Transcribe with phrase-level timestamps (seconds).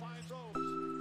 [0.00, 0.91] finds those.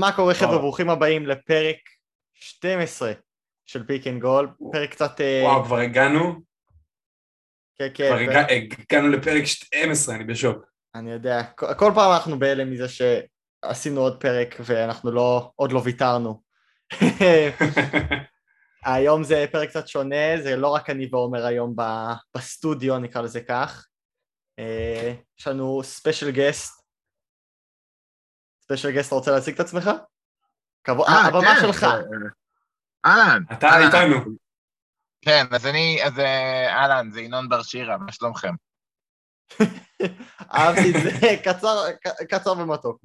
[0.00, 1.76] מה קורה חבר'ה, ברוכים הבאים לפרק
[2.34, 3.12] 12
[3.66, 5.20] של פיק אנד גול, פרק קצת...
[5.20, 6.40] אה, וואו, כבר הגענו?
[7.78, 8.06] כן, כן.
[8.08, 8.46] כבר הגע,
[8.90, 10.64] הגענו לפרק 12, אני בשוק.
[10.94, 16.42] אני יודע, כל פעם אנחנו בהלם מזה שעשינו עוד פרק ואנחנו לא, עוד לא ויתרנו.
[18.84, 21.74] היום זה פרק קצת שונה, זה לא רק אני ועומר היום
[22.36, 23.86] בסטודיו, נקרא לזה כך.
[24.58, 26.85] אה, יש לנו special guest
[28.66, 29.90] special guest, אתה רוצה להציג את עצמך?
[30.88, 31.60] אה, הבמה כן.
[31.60, 31.86] שלך.
[33.06, 33.42] אהלן.
[33.52, 34.16] אתה איתנו.
[35.22, 38.54] כן, אז אני, אז אה, אהלן, זה ינון בר שירה, מה שלומכם?
[40.54, 41.36] אהבתי את זה,
[42.30, 43.00] קצר ומתוק,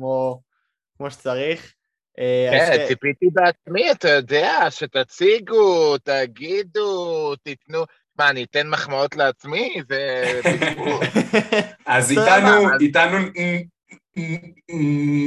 [0.98, 1.74] כמו שצריך.
[2.20, 7.86] אה, כן, ציפיתי בעצמי, אתה יודע, שתציגו, תגידו, תיתנו...
[8.18, 9.82] מה, אני אתן מחמאות לעצמי?
[9.90, 10.42] זה...
[11.86, 13.18] אז איתנו, איתנו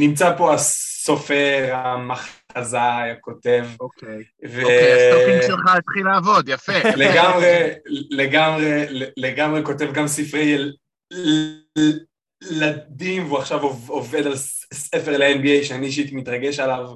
[0.01, 3.67] נמצא פה הסופר, המחזאי, הכותב.
[3.81, 6.73] אוקיי, אוקיי, ה stalking שלך התחיל לעבוד, יפה.
[7.05, 7.69] לגמרי,
[8.11, 8.87] לגמרי,
[9.17, 10.57] לגמרי כותב גם ספרי
[12.51, 14.37] ילדים, והוא עכשיו עובד על
[14.75, 16.87] ספר ל-NBA שאני אישית מתרגש עליו,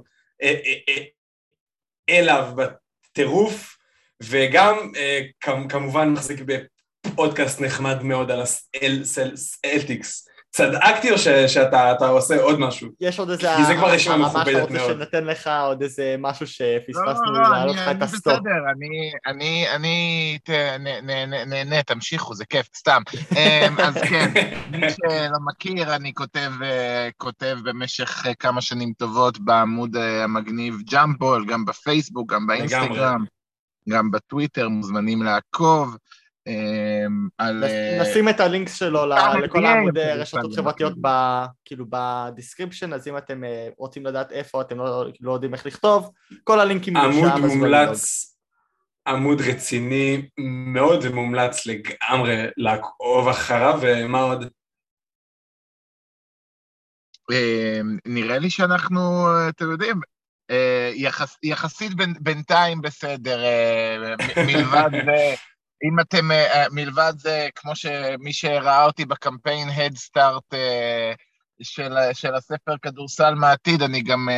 [0.43, 1.05] אה, אה, אה,
[2.09, 3.78] אליו בטירוף,
[4.23, 4.93] וגם
[5.69, 6.41] כמובן מחזיק
[7.07, 10.28] בפודקאסט נחמד מאוד על הסלטיקס.
[10.59, 12.89] צדקתי או ש, שאתה עושה עוד משהו?
[13.01, 13.55] יש עוד איזה...
[13.57, 14.71] כי זה כבר רשימה מכובדת מאוד.
[14.71, 18.33] אתה רוצה שנתן לך עוד איזה משהו שפספסנו לא, לא, להעלות לך את הסטופ?
[18.33, 20.39] בסדר, אני, אני, אני,
[21.47, 23.03] נהנה, תמשיכו, זה כיף, סתם.
[23.37, 24.33] אמ, אז כן,
[24.71, 31.47] מי שלא מכיר, אני כותב, אה, כותב במשך כמה שנים טובות בעמוד אה, המגניב ג'אמפול,
[31.47, 33.25] גם בפייסבוק, גם באינסטגרם,
[33.89, 35.97] גם בטוויטר, מוזמנים לעקוב.
[36.48, 37.64] אמ, על...
[37.64, 39.06] אה, נשים את ה links שלו
[39.42, 40.92] לכל העמוד רשתות חברתיות
[41.64, 45.66] כאילו ב description, אז אם אתם אה, רוצים לדעת איפה, אתם לא, לא יודעים איך
[45.66, 46.10] לכתוב,
[46.44, 48.34] כל הלינקים עמוד מומלץ,
[49.06, 50.28] עמוד רציני
[50.72, 54.44] מאוד ומומלץ לגמרי לעקוב אחריו, ומה עוד?
[57.32, 60.00] אמ, נראה לי שאנחנו, אתם יודעים,
[60.50, 60.91] אה,
[61.42, 63.42] יחסית בינתיים בסדר,
[64.47, 65.34] מלבד זה
[65.84, 71.12] אם אתם, אה, מלבד זה, כמו שמי שראה אותי בקמפיין Head Start אה,
[71.62, 74.28] של, של הספר כדורסל מהעתיד, אני גם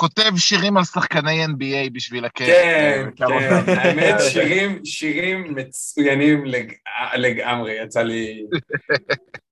[0.00, 2.46] כותב שירים על שחקני NBA בשביל הכיף.
[2.46, 3.24] כן, כן,
[3.66, 6.72] האמת, שירים, שירים מצוינים לג...
[7.14, 8.44] לגמרי, יצא לי,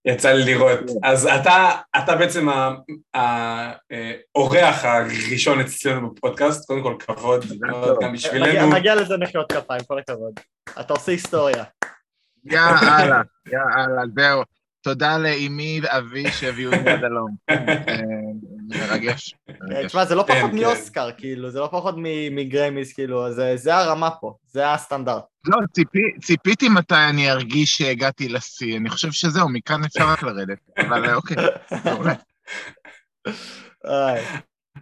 [0.04, 0.80] יצא לי לראות.
[1.02, 2.48] אז אתה, אתה בעצם
[3.14, 7.44] האורח הראשון אצלנו בפודקאסט, קודם כל כבוד
[8.02, 8.70] גם בשבילנו.
[8.70, 10.40] מגיע לזה מחיאות כפיים, כל הכבוד.
[10.80, 11.64] אתה עושה היסטוריה.
[12.44, 13.22] יאללה,
[13.52, 14.42] יאללה, זהו.
[14.82, 17.34] תודה לאימי ואבי שהביאו את עד הלום.
[18.90, 19.34] מרגש.
[19.72, 20.56] אה, תשמע, זה לא כן, פחות כן.
[20.56, 21.94] מאוסקר, כאילו, זה לא פחות
[22.30, 25.24] מגריימיס, כאילו, זה הרמה פה, זה הסטנדרט.
[25.44, 25.58] לא,
[26.22, 31.36] ציפיתי מתי אני ארגיש שהגעתי לשיא, אני חושב שזהו, מכאן אפשר רק לרדת, אבל אוקיי,
[31.84, 32.14] מעולה.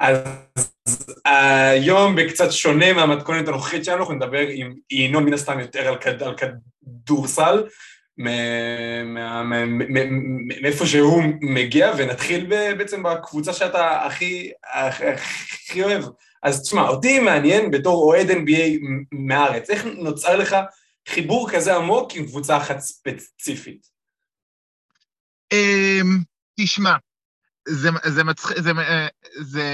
[0.01, 0.19] אז
[1.25, 7.63] היום בקצת שונה מהמתכונת הנוכחית שלנו, אנחנו נדבר עם ינון מן הסתם יותר על כדורסל,
[10.63, 12.47] מאיפה שהוא מגיע, ונתחיל
[12.79, 14.51] בעצם בקבוצה שאתה הכי,
[15.83, 16.05] אוהב.
[16.43, 18.81] אז תשמע, אותי מעניין בתור אוהד NBA
[19.13, 20.57] מהארץ, איך נוצר לך
[21.09, 23.87] חיבור כזה עמוק עם קבוצה אחת ספציפית?
[25.53, 26.19] אמ,
[26.61, 26.97] תשמע,
[27.69, 28.61] זה, זה, מצח...
[28.61, 28.73] זה,
[29.41, 29.69] זה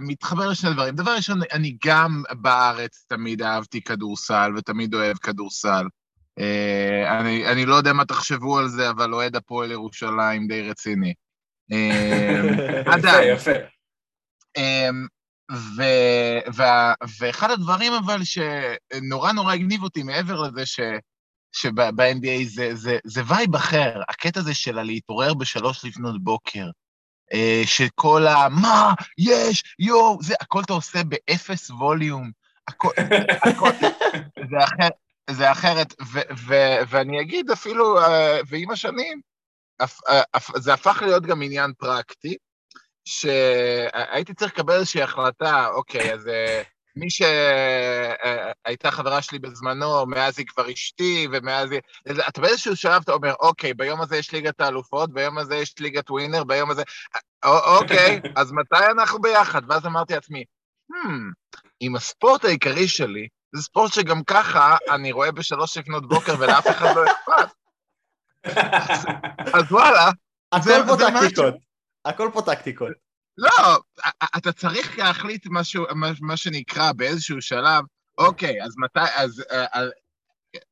[0.00, 0.94] מתחבר לשני דברים.
[0.94, 5.84] דבר ראשון, אני גם בארץ תמיד אהבתי כדורסל ותמיד אוהב כדורסל.
[6.38, 11.14] אה, אני, אני לא יודע מה תחשבו על זה, אבל אוהד הפועל ירושלים די רציני.
[12.98, 13.50] יפה, יפה.
[15.52, 15.82] ו,
[16.54, 20.80] וה, ואחד הדברים אבל שנורא נורא הגניב אותי מעבר לזה ש,
[21.52, 26.70] שב-NBA זה, זה, זה vibe אחר, הקטע הזה של הלהתעורר בשלוש לפנות בוקר,
[27.32, 28.48] אה, שכל ה...
[28.48, 28.94] מה?
[29.18, 29.74] יש?
[29.78, 30.18] יואו!
[30.22, 32.30] זה, הכל אתה עושה באפס ווליום.
[32.68, 32.90] הכל,
[33.42, 33.70] הכל,
[34.50, 34.88] זה, אחר,
[35.30, 36.54] זה אחרת, ו, ו,
[36.88, 39.20] ואני אגיד אפילו, אה, ועם השנים,
[40.56, 42.36] זה הפך להיות גם עניין פרקטי,
[43.04, 46.62] שהייתי צריך לקבל איזושהי החלטה, אוקיי, אז אה,
[46.96, 51.80] מי שהייתה חברה שלי בזמנו, מאז היא כבר אשתי, ומאז היא...
[52.28, 56.10] אתה באיזשהו שלב אתה אומר, אוקיי, ביום הזה יש ליגת האלופות, ביום הזה יש ליגת
[56.10, 56.82] ווינר, ביום הזה...
[57.44, 59.62] אוקיי, אז מתי אנחנו ביחד?
[59.68, 60.44] ואז אמרתי לעצמי,
[60.92, 61.32] hmm,
[61.82, 66.96] אם הספורט העיקרי שלי, זה ספורט שגם ככה אני רואה בשלוש לפנות בוקר ולאף אחד
[66.96, 67.52] לא אכפת.
[69.54, 70.10] אז וואלה,
[70.52, 71.54] הכל פה טקטיקות.
[72.04, 72.92] הכל פה טקטיקות.
[73.38, 73.78] לא,
[74.36, 75.84] אתה צריך להחליט משהו,
[76.20, 77.84] מה שנקרא באיזשהו שלב,
[78.18, 79.42] אוקיי, אז מתי, אז,
[79.72, 79.88] אז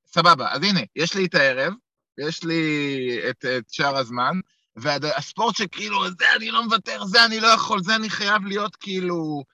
[0.06, 1.72] סבבה, אז הנה, יש לי את הערב,
[2.18, 4.40] יש לי את, את שאר הזמן,
[4.76, 9.44] והספורט שכאילו, זה אני לא מוותר, זה אני לא יכול, זה אני חייב להיות כאילו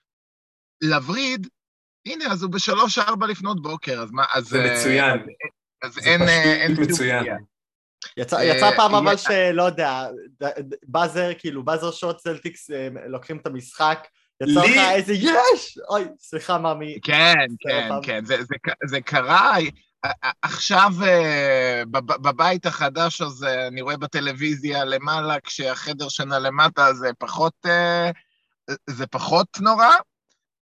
[0.81, 1.47] לווריד,
[2.05, 4.43] הנה, אז הוא בשלוש-ארבע לפנות בוקר, אז מה, אז...
[4.43, 5.19] זה מצוין.
[5.81, 6.21] אז, אין,
[6.61, 7.25] אין מצוין.
[8.17, 10.07] יצא, אה, יצא פעם אבל שלא יודע,
[10.83, 14.07] באזר, כאילו באזר שוט צלטיקס אה, לוקחים את המשחק,
[14.43, 15.77] יצא לך איזה יש!
[15.89, 16.99] אוי, סליחה מאמי.
[17.03, 18.55] כן, כן, כן, זה, זה,
[18.85, 19.55] זה קרה,
[20.41, 20.91] עכשיו
[22.21, 27.65] בבית החדש הזה, אני רואה בטלוויזיה למעלה, כשהחדר שנה למטה זה פחות,
[28.89, 29.95] זה פחות נורא,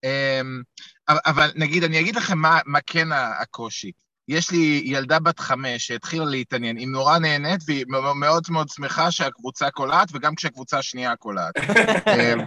[0.03, 0.61] אמ,
[1.09, 3.91] אבל נגיד, אני אגיד לכם מה, מה כן הקושי.
[4.27, 7.85] יש לי ילדה בת חמש שהתחילה להתעניין, היא נורא נהנית והיא
[8.15, 11.53] מאוד מאוד שמחה שהקבוצה קולעת, וגם כשהקבוצה השנייה קולעת.
[12.13, 12.39] אמ,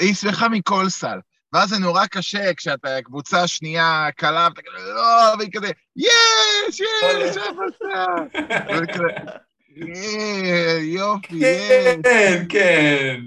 [0.00, 1.18] היא שמחה מכל סל.
[1.52, 7.36] ואז זה נורא קשה כשאתה קבוצה שנייה קלה, ואתה כזה, לא, והיא כזה, יש, יש,
[7.36, 7.62] איפה
[10.80, 12.00] יופי, יש.
[12.02, 13.20] כן, כן.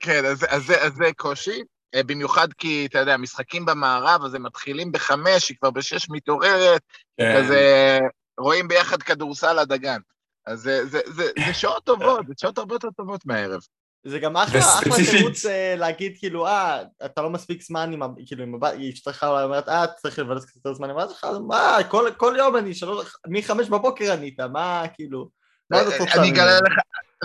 [0.00, 1.62] כן, אז זה קושי.
[1.94, 6.82] אה, במיוחד כי, אתה יודע, משחקים במערב, אז הם מתחילים בחמש, היא כבר בשש מתעוררת,
[7.20, 7.34] כן.
[7.38, 7.98] כזה
[8.38, 10.00] רואים ביחד כדורסל הדגן.
[10.46, 13.60] אז זה, זה, זה, זה שעות טובות, זה שעות הרבה יותר טובות מהערב.
[14.06, 18.42] זה גם אחלה, אחלה תירוץ אה, להגיד כאילו, אה, אתה לא מספיק זמן עם, כאילו,
[18.42, 21.78] עם הבת, אשתך אולי אומרת, אה, צריך לבדס קצת יותר זמן עם הבת שלך, מה,
[21.88, 25.28] כל, כל יום אני שלוש, מחמש בבוקר ענית, מה, כאילו,
[25.70, 26.22] מה זה תוצאה?
[26.22, 26.78] אני אגלה לך,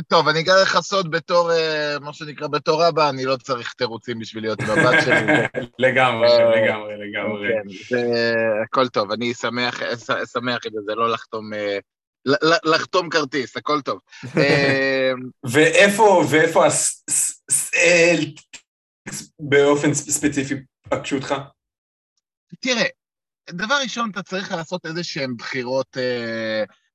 [0.07, 4.19] טוב, אני אגלה לך סוד בתור, אה, מה שנקרא, בתור אבא, אני לא צריך תירוצים
[4.19, 5.33] בשביל להיות הבת שלי.
[5.79, 7.49] לגמרי, לגמרי, לגמרי.
[7.87, 8.05] כן,
[8.63, 9.81] הכל טוב, אני שמח
[10.65, 11.53] עם זה, לא לחתום...
[11.53, 11.77] אה,
[12.65, 13.99] לחתום כרטיס, הכל טוב.
[14.37, 15.11] אה,
[15.43, 16.65] ואיפה, ואיפה
[19.39, 20.55] באופן ספציפי
[20.89, 21.35] פגשו אותך?
[22.59, 22.85] תראה,
[23.49, 25.97] דבר ראשון, אתה צריך לעשות איזה שהן בחירות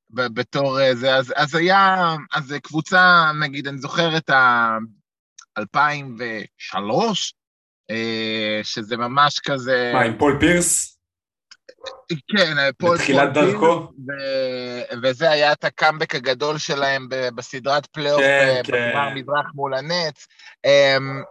[0.09, 6.77] בתור אה, זה, אז, אז היה, אז קבוצה, נגיד, אני זוכר את ה-2003,
[7.91, 9.91] אה, שזה ממש כזה...
[9.93, 10.97] מה, עם פול פירס?
[12.37, 13.91] כן, אה, פול, בתחילת פול דרכו?
[14.07, 14.11] ו...
[15.03, 19.13] וזה היה את הקאמבק הגדול שלהם בסדרת פלייאוף כן, כן.
[19.15, 20.27] מזרח מול הנץ.
[20.65, 21.21] אמ,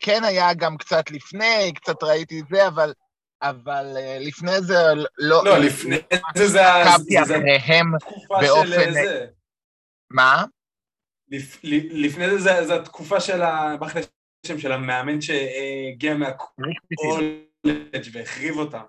[0.00, 2.92] כן היה גם קצת לפני, קצת ראיתי זה, אבל
[3.42, 4.74] אבל uh, לפני זה
[5.18, 5.44] לא...
[5.44, 5.96] לא, לפני
[6.36, 6.74] זה זה...
[6.74, 7.86] עקבתי אחריהם
[8.28, 8.92] באופן...
[10.10, 10.44] מה?
[11.30, 13.76] לפ, לפני זה זה, זה התקופה של ה...
[14.46, 16.74] שם של המאמן שהגיע מהקולג'
[18.12, 18.82] והחריב אותם.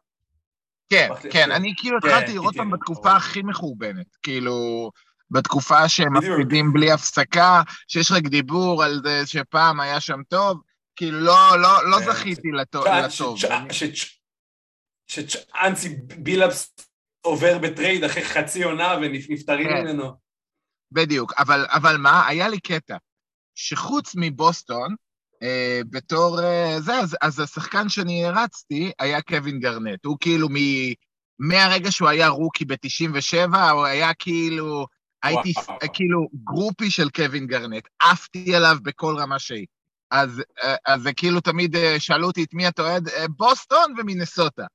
[0.89, 4.89] כן, כן, אני כאילו כן, התחלתי לראות אותם בתקופה הכי מחורבנת, כאילו,
[5.31, 10.61] בתקופה שהם מפסידים בלי הפסקה, שיש רק דיבור על זה שפעם היה שם טוב,
[10.95, 12.85] כאילו לא, לא, לא כן, זכיתי לטוב.
[15.11, 16.75] שצ'אנסי בילאפס
[17.21, 19.81] עובר ב trade אחרי חצי עונה ונפטרים כן.
[19.81, 20.11] ממנו.
[20.91, 22.27] בדיוק, אבל, אבל מה?
[22.27, 22.97] היה לי קטע,
[23.55, 24.95] שחוץ מבוסטון,
[25.43, 30.05] אה, בתור אה, זה, אז, אז השחקן שאני הערצתי היה קווין גארנט.
[30.05, 30.55] הוא כאילו מ...
[31.39, 34.85] מהרגע שהוא היה rookie ב-97, הוא היה כאילו,
[35.23, 35.53] הייתי
[35.93, 39.65] כאילו גרופי של קווין גארנט, עפתי עליו בכל רמה שהיא.
[40.11, 43.93] אז, אה, אז זה כאילו תמיד אה, שאלו אותי את מי אתה אוהד, אה, בוסטון
[43.97, 44.65] ומינסוטה.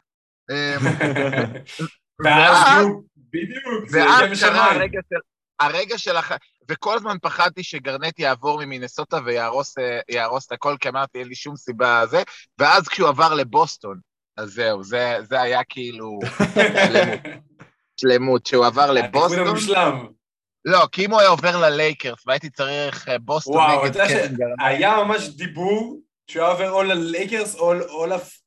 [0.50, 0.86] אמ,
[2.24, 2.86] ואז,
[3.16, 4.72] בדיוק, זה ואז קרה
[5.60, 6.16] הרגע של...
[6.16, 6.32] הח...
[6.68, 12.02] וכל הזמן פחדתי שגרנט יעבור ממינסוטה ויהרוס את הכל, כי אמרתי, אין לי שום סיבה
[12.06, 12.22] זה,
[12.58, 13.98] ואז כשהוא עבר לבוסטון,
[14.36, 16.18] אז זהו, זה, זה היה כאילו
[16.58, 17.20] שלמות.
[18.00, 19.38] שלמות, שהוא עבר לבוסטון.
[19.38, 20.06] התיקון המושלם.
[20.64, 24.58] לא, כי אם הוא היה עובר ללייקרס והייתי צריך אה, בוסטון נגד קווין גארנט.
[24.58, 28.38] היה ממש דיבור שהוא היה עובר או ללייקרס או לפ...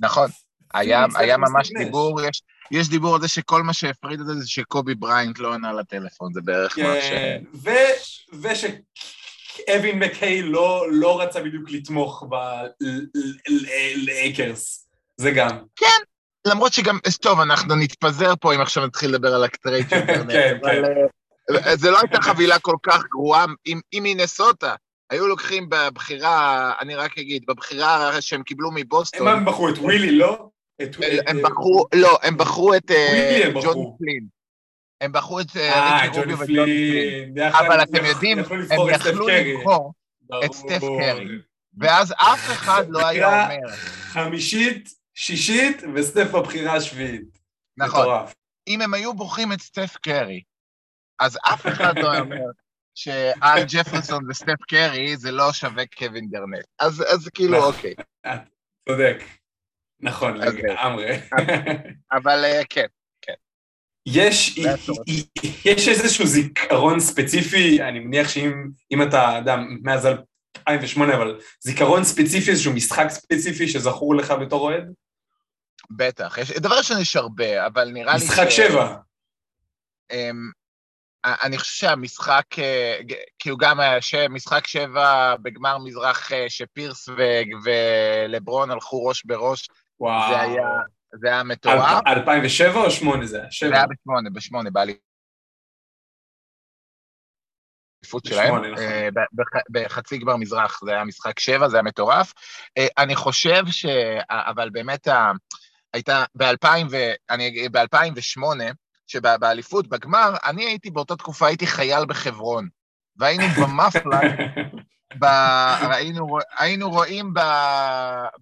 [0.00, 0.28] נכון,
[0.74, 4.48] היה, היה ממש דיבור, יש, יש דיבור על זה שכל מה שהפריד את זה זה
[4.48, 7.10] שקובי בריינט לא ענה לטלפון, זה בערך מה ש...
[7.10, 7.42] כן,
[8.32, 12.24] ושקווין מקהייל לא, לא רצה בדיוק לתמוך
[13.48, 15.58] בלייקרס, זה גם.
[15.76, 15.86] כן,
[16.46, 20.30] למרות שגם, טוב, אנחנו נתפזר פה אם עכשיו נתחיל לדבר על ה trade של גארנט,
[20.30, 21.66] כן, אבל כן.
[21.68, 24.74] אה, זה לא הייתה חבילה כל כך גרועה, אם מינסוטה
[25.10, 29.28] היו לוקחים בבחירה, אני רק אגיד, בבחירה שהם קיבלו מבוסטון...
[29.28, 30.48] הם בחרו את ווילי, לא?
[31.26, 34.26] הם בחרו, לא, הם בחרו את אה, ג'וני פלין.
[35.00, 37.34] הם בחרו את אה, ריצ'י רוביו וג'וני פלין.
[37.38, 38.44] אבל אתם יודעים, הם
[38.90, 39.92] יכלו לבחור
[40.44, 41.26] את סטף קרי.
[41.78, 43.74] ואז אף אחד לא היה אומר...
[43.86, 47.38] חמישית, שישית, וסטף בבחירה השביעית.
[47.76, 48.06] נכון.
[48.68, 50.42] אם הם היו בוחרים את סטף קרי,
[51.20, 52.44] אז אף אחד לא היה אומר
[52.94, 56.64] שאל ג'פרסון וסטף קרי זה לא שווה קווין גרנט.
[56.78, 57.74] אז, אז כאילו, נכון.
[57.74, 57.94] אוקיי.
[58.88, 59.24] צודק.
[60.04, 61.06] נכון, לגמרי.
[62.12, 62.86] אבל אה, כן,
[63.22, 63.32] כן.
[64.06, 64.58] יש,
[65.64, 70.08] יש איזשהו זיכרון ספציפי, אני מניח שאם אתה, יודע, מאז
[70.68, 74.92] 2008, אבל זיכרון ספציפי, איזשהו משחק ספציפי שזכור לך בתור אוהד?
[75.90, 78.24] בטח, יש, דבר ראשון יש הרבה, אבל נראה לי.
[78.24, 78.96] משחק שבע.
[80.10, 80.50] אמ,
[81.24, 82.98] אני חושב שהמשחק, אה,
[83.38, 83.80] כאילו גם
[84.30, 87.08] משחק שבע בגמר מזרח אה, שפירס
[87.64, 89.68] ולברון הלכו ראש בראש,
[90.00, 90.34] וואו.
[90.34, 90.68] זה היה,
[91.12, 92.06] זה היה מטורף.
[92.06, 93.48] 2007 או 8 זה היה?
[93.70, 95.00] זה היה ב-8, ב-8, באליפות
[98.26, 98.54] שלהם.
[98.54, 98.78] נכון.
[98.78, 99.08] אה,
[99.70, 102.32] בחצי גמר מזרח זה היה משחק שבע, זה היה מטורף.
[102.98, 103.86] אני חושב ש...
[104.30, 105.08] אבל באמת
[105.94, 108.42] הייתה ב-2008,
[109.06, 112.68] שבאליפות, בגמר, אני הייתי באותה תקופה, הייתי חייל בחברון,
[113.16, 114.26] והיינו במפלג,
[115.18, 115.24] ב...
[115.90, 117.40] היינו, היינו רואים ב...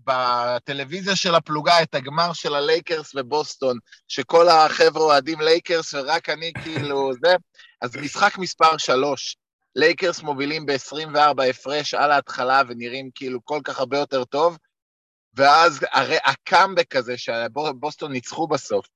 [0.04, 7.12] בטלוויזיה של הפלוגה את הגמר של הלייקרס ובוסטון, שכל החבר'ה אוהדים לייקרס ורק אני כאילו
[7.24, 7.34] זה,
[7.82, 9.36] אז משחק מספר שלוש,
[9.76, 14.58] לייקרס מובילים ב-24 הפרש על ההתחלה ונראים כאילו כל כך הרבה יותר טוב,
[15.34, 18.86] ואז הרי הקאמבק הזה שבוסטון ניצחו בסוף,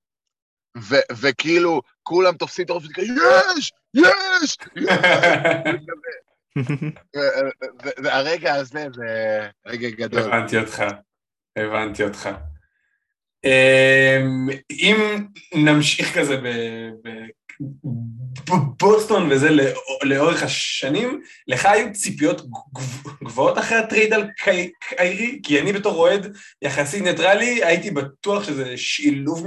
[1.12, 3.22] וכאילו, כולם תופסים את הראש וכאילו,
[3.58, 3.72] יש!
[3.94, 4.56] יש!
[8.02, 10.22] והרגע הזה זה רגע גדול.
[10.22, 10.84] הבנתי אותך,
[11.56, 12.28] הבנתי אותך.
[13.44, 16.36] אמ, אם נמשיך כזה
[18.48, 19.48] בבוסטון וזה
[20.02, 22.42] לאורך השנים, לך היו ציפיות
[23.24, 25.40] גבוהות אחרי ה trade על קיירי?
[25.42, 29.46] כי אני בתור אוהד יחסית ניטרלי, הייתי בטוח שזה שילוב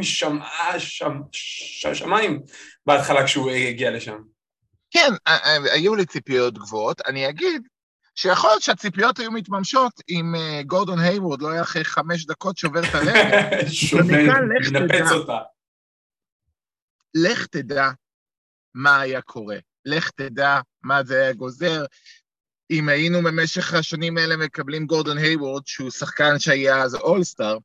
[1.86, 2.39] משמיים
[2.86, 4.18] בהתחלה כשהוא הגיע לשם.
[4.91, 5.13] כן,
[5.74, 7.01] היו לי ציפיות גבוהות.
[7.01, 7.67] אני אגיד
[8.15, 12.79] שיכול להיות שהציפיות היו מתממשות אם אה, גורדון הייוורד לא היה אחרי חמש דקות שובר
[12.79, 13.67] את הרגל.
[13.89, 14.03] שובר,
[14.72, 15.38] מנפץ אותה.
[17.15, 17.89] לך תדע
[18.74, 19.58] מה היה קורה.
[19.86, 21.86] לך תדע מה זה היה גוזר.
[22.72, 27.58] אם היינו במשך השנים האלה מקבלים גורדון הייוורד, שהוא שחקן שהיה אז אולסטאר,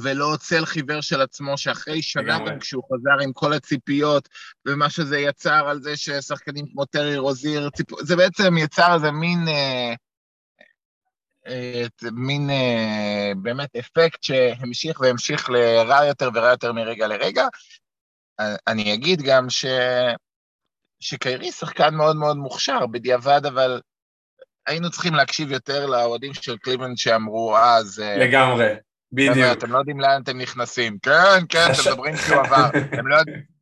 [0.00, 4.28] ולא צל חיוור של עצמו, שאחרי שנה גם כשהוא חזר עם כל הציפיות,
[4.66, 7.86] ומה שזה יצר על זה ששחקנים כמו טרי רוזיר, ציפ...
[8.00, 9.94] זה בעצם יצר איזה מין, אה,
[11.46, 17.46] אה, מין אה, באמת אפקט שהמשיך והמשיך לרע יותר ורע יותר מרגע לרגע.
[18.66, 19.64] אני אגיד גם ש...
[21.00, 23.80] שקיירי שחקן מאוד מאוד מוכשר, בדיעבד, אבל
[24.66, 28.00] היינו צריכים להקשיב יותר לאוהדים של קליבלנד שאמרו אז...
[28.00, 28.74] אה, לגמרי,
[29.14, 29.52] בדיוק.
[29.52, 30.98] אתם לא יודעים לאן אתם נכנסים.
[31.02, 31.12] כן,
[31.48, 32.68] כן, אתם מדברים שהוא עבר.
[32.94, 33.54] אתם לא יודעים...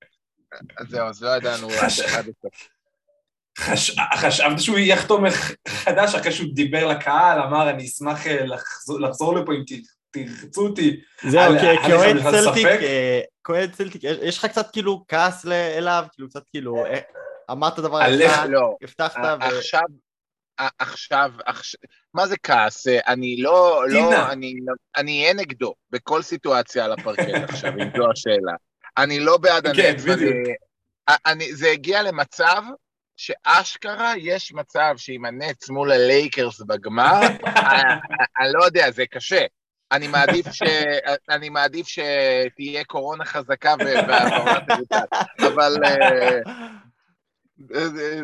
[0.89, 2.69] זהו, אז לא ידענו עד הסוף.
[4.15, 5.25] חשבת שהוא יחתום
[5.69, 8.45] חדש אחרי שהוא דיבר לקהל, אמר, אני אשמח אה,
[9.01, 9.63] לחזור לפה אם
[10.11, 11.01] תרצו אותי.
[11.23, 11.55] זהו,
[11.87, 17.01] כאוהד צלטיק, אה, כאוהד צלטיק, יש לך קצת כאילו כעס אליו, כאילו קצת כאילו, אה,
[17.51, 18.77] אמרת דבר אחד, לא.
[18.83, 19.45] הבטחת ו...
[19.45, 19.83] עכשיו,
[20.79, 21.31] עכשיו,
[22.15, 22.87] מה זה כעס?
[23.07, 24.55] אני לא, לא, אני,
[24.97, 28.53] אני אהיה נגדו בכל סיטואציה על הפרקט עכשיו, אם זו השאלה.
[28.99, 30.53] אני לא בעד הנץ, כן,
[31.27, 32.63] אני, זה הגיע למצב
[33.17, 37.21] שאשכרה יש מצב שאם הנץ מול הלייקרס בגמר,
[38.41, 39.45] אני לא יודע, זה קשה.
[39.93, 40.63] אני מעדיף, ש...
[41.29, 43.75] אני מעדיף שתהיה קורונה חזקה
[44.69, 45.05] תבוטל,
[45.39, 45.77] אבל...
[45.85, 46.39] אה,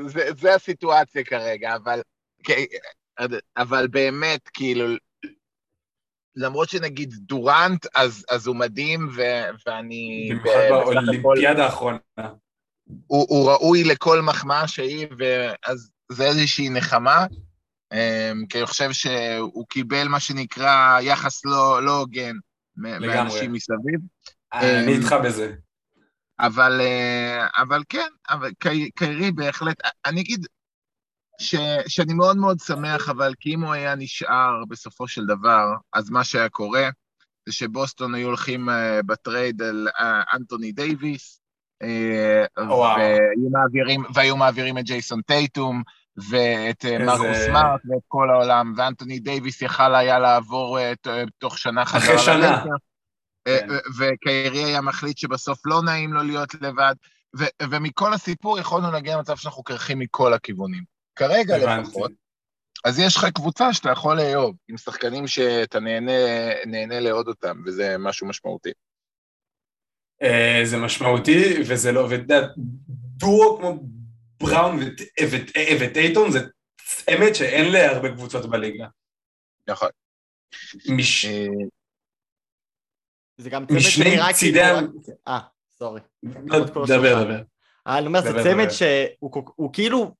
[0.06, 2.00] זה, זה הסיטואציה כרגע, אבל,
[3.56, 4.86] אבל באמת, כאילו,
[6.36, 9.22] למרות שנגיד דורנט, אז, אז הוא מדהים, ו,
[9.66, 10.28] ואני...
[10.30, 11.98] במיוחד באולימפיאדה האחרונה.
[13.06, 17.26] הוא, הוא ראוי לכל מחמאה שהיא, ואז זה איזושהי נחמה,
[17.92, 22.36] אמ, כי אני חושב שהוא קיבל מה שנקרא יחס לא, לא הוגן
[22.76, 24.00] מאנשים מסביב.
[24.52, 25.54] אני אמ, איתך בזה.
[26.40, 28.50] אבל, אה, אבל כן, אבל
[28.94, 30.46] קיירי בהחלט, אני אגיד
[31.40, 31.54] ש,
[31.88, 36.24] שאני מאוד מאוד שמח, אבל כי אם הוא היה נשאר בסופו של דבר, אז מה
[36.24, 36.88] שהיה קורה
[37.48, 38.72] זה שבוסטון היו הולכים אה,
[39.06, 40.02] ב trade על אה,
[40.36, 41.40] אנטוני דייוויס,
[41.84, 45.82] אה, והיו מעבירים, והיו מעבירים את ג'ייסון טייטום,
[46.30, 47.04] ואת איזה...
[47.04, 52.14] מרקוס סמארט ואת כל העולם, ואנטוני דייוויס יכל היה לעבור uh, תוך שנה חזרה.
[52.14, 52.64] אחרי שנה.
[53.44, 53.66] כן.
[53.98, 56.94] וקיירי היה מחליט שבסוף לא נעים לו להיות לבד,
[57.38, 60.97] ו- ומכל הסיפור יכולנו להגיע למצב שאנחנו קרחים מכל הכיוונים.
[61.18, 61.88] כרגע הבנתי.
[61.88, 62.12] לפחות.
[62.84, 66.12] אז יש לך קבוצה שאתה יכול לאהוב, עם שחקנים שאתה נהנה,
[66.66, 68.70] נהנה לאהוד אותם, וזה משהו משמעותי.
[70.22, 72.46] Uh, זה משמעותי, וזה לא, ואתה יודע,
[73.16, 73.80] דואו כמו
[74.40, 74.78] בראון
[75.80, 76.38] וטייטון זה
[76.86, 78.86] צמד שאין להרבה קבוצות בליגה.
[79.68, 79.88] נכון.
[80.88, 81.24] מש...
[81.24, 81.46] אה,
[83.36, 84.60] זה גם צמד שנראה כאילו...
[85.28, 85.38] אה,
[85.78, 86.00] סורי.
[86.22, 86.84] לא, דבר,
[87.24, 87.42] דבר.
[87.86, 90.14] אה, אני אומר, זה צמד שהוא כאילו,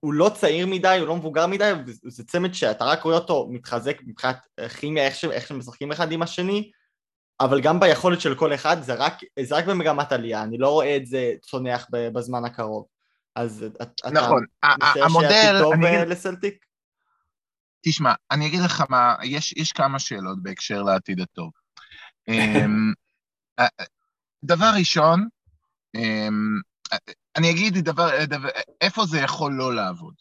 [0.00, 1.72] הוא לא צעיר מדי, הוא לא מבוגר מדי,
[2.02, 4.46] זה צמד שאתה רק רואה אותו מתחזק מבחינת
[4.80, 6.70] כימיה, איך שהם משחקים אחד עם השני,
[7.40, 10.96] אבל גם ביכולת של כל אחד, זה רק, זה רק במגמת עלייה, אני לא רואה
[10.96, 12.86] את זה צונח בזמן הקרוב.
[13.34, 14.44] אז אתה נכון,
[15.04, 15.58] המודל...
[15.62, 16.06] טוב אני...
[16.06, 16.64] לסלטיק?
[17.84, 21.50] תשמע, אני אגיד לך מה, יש, יש כמה שאלות בהקשר לעתיד הטוב.
[22.28, 22.92] אמ,
[24.44, 25.28] דבר ראשון,
[25.94, 26.60] אמ,
[27.36, 28.48] אני אגיד דבר, דבר,
[28.80, 30.14] איפה זה יכול לא לעבוד.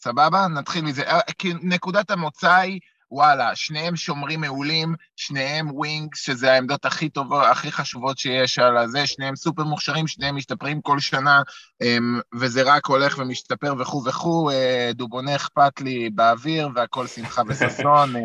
[0.00, 0.48] סבבה?
[0.48, 1.02] נתחיל מזה.
[1.02, 2.80] אה, כי נקודת המוצא היא,
[3.10, 9.06] וואלה, שניהם שומרים מעולים, שניהם ווינגס, שזה העמדות הכי טובות, הכי חשובות שיש על הזה,
[9.06, 11.42] שניהם סופר מוכשרים, שניהם משתפרים כל שנה,
[11.82, 18.16] אמ, וזה רק הולך ומשתפר וכו' וכו', אה, דובונה אכפת לי באוויר, והכל שמחה וששון,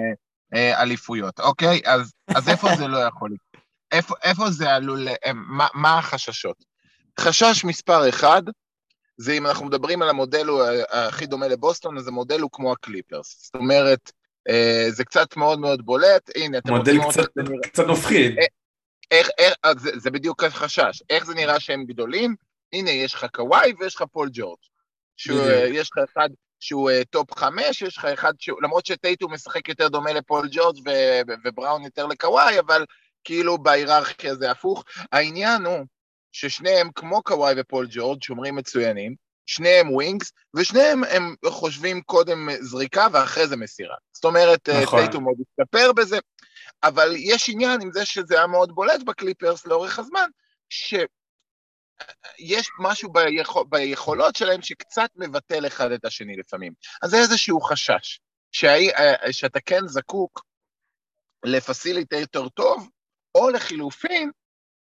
[0.54, 1.82] אה, אליפויות, אוקיי?
[1.86, 3.68] אז, אז איפה זה לא יכול להיות?
[3.92, 6.73] איפה, איפה זה עלול, מה, מה החששות?
[7.20, 8.42] חשש מספר אחד,
[9.18, 10.48] זה אם אנחנו מדברים על המודל
[10.90, 13.44] הכי דומה לבוסטון, אז המודל הוא כמו הקליפרס.
[13.44, 14.12] זאת אומרת,
[14.50, 17.30] אה, זה קצת מאוד מאוד בולט, הנה, אתם מודל קצת,
[17.64, 18.38] קצת מפחיד.
[18.40, 18.46] אה,
[19.12, 21.04] איך, איך, זה, זה בדיוק החשש.
[21.10, 22.36] איך זה נראה שהם גדולים?
[22.74, 24.58] הנה, יש לך קוואי ויש לך פול ג'ורג'.
[25.18, 30.14] שיש לך אחד שהוא top חמש, יש לך אחד שהוא, למרות שטייטום משחק יותר דומה
[30.14, 30.78] לפול ג'ורג'
[31.46, 32.86] ובראון יותר לקוואי, אבל
[33.24, 34.84] כאילו בהיררכיה זה הפוך.
[35.12, 35.86] העניין הוא
[36.34, 39.16] ששניהם, כמו קוואי ופול ג'ורג', שומרים מצוינים,
[39.46, 43.96] שניהם wings, ושניהם הם חושבים קודם זריקה ואחרי זה מסירה.
[44.14, 45.00] זאת אומרת, אה, נכון.
[45.00, 46.18] טייטום מאוד השתפר בזה,
[46.84, 50.30] אבל יש עניין עם זה שזה היה מאוד בולט בקליפרס לאורך הזמן,
[50.70, 56.74] שיש משהו ביכול, ביכולות שלהם שקצת מבטל אחד את השני לפעמים.
[57.04, 58.20] אז זה איזשהו חשש,
[58.52, 60.44] שהי, אה, שאתה כן זקוק
[61.46, 62.90] ל facilitator טוב,
[63.36, 64.32] או לחילופין,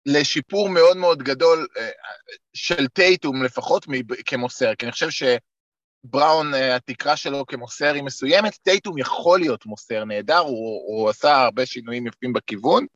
[0.07, 1.90] לשיפור מאוד מאוד גדול אה,
[2.55, 3.87] של טייטום, לפחות
[4.27, 10.05] כמוסר, כי אני חושב שבראון, אה, התקרה שלו כמוסר היא מסוימת, טייטום יכול להיות מוסר
[10.05, 12.87] נהדר, הוא, הוא עשה הרבה שינויים יפים בכיוון,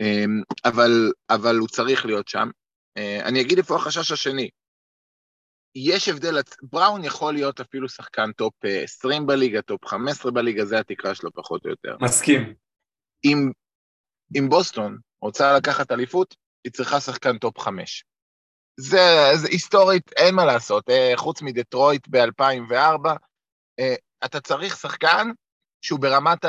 [0.00, 2.50] אמ, אבל, אבל הוא צריך להיות שם.
[2.96, 4.50] אה, אני אגיד איפה החשש השני.
[5.74, 11.14] יש הבדל, בראון יכול להיות אפילו שחקן top 20 בליגה, top 15 בליגה, זה התקרה
[11.14, 11.96] שלו פחות או יותר.
[12.00, 12.54] מסכים.
[13.22, 13.50] עם,
[14.34, 18.04] עם בוסטון, רוצה לקחת אליפות, היא צריכה שחקן טופ חמש.
[18.80, 23.08] זה, זה היסטורית, אין מה לעשות, אה, חוץ מדטרויט ב-2004,
[23.78, 25.30] אה, אתה צריך שחקן
[25.82, 26.44] שהוא ברמת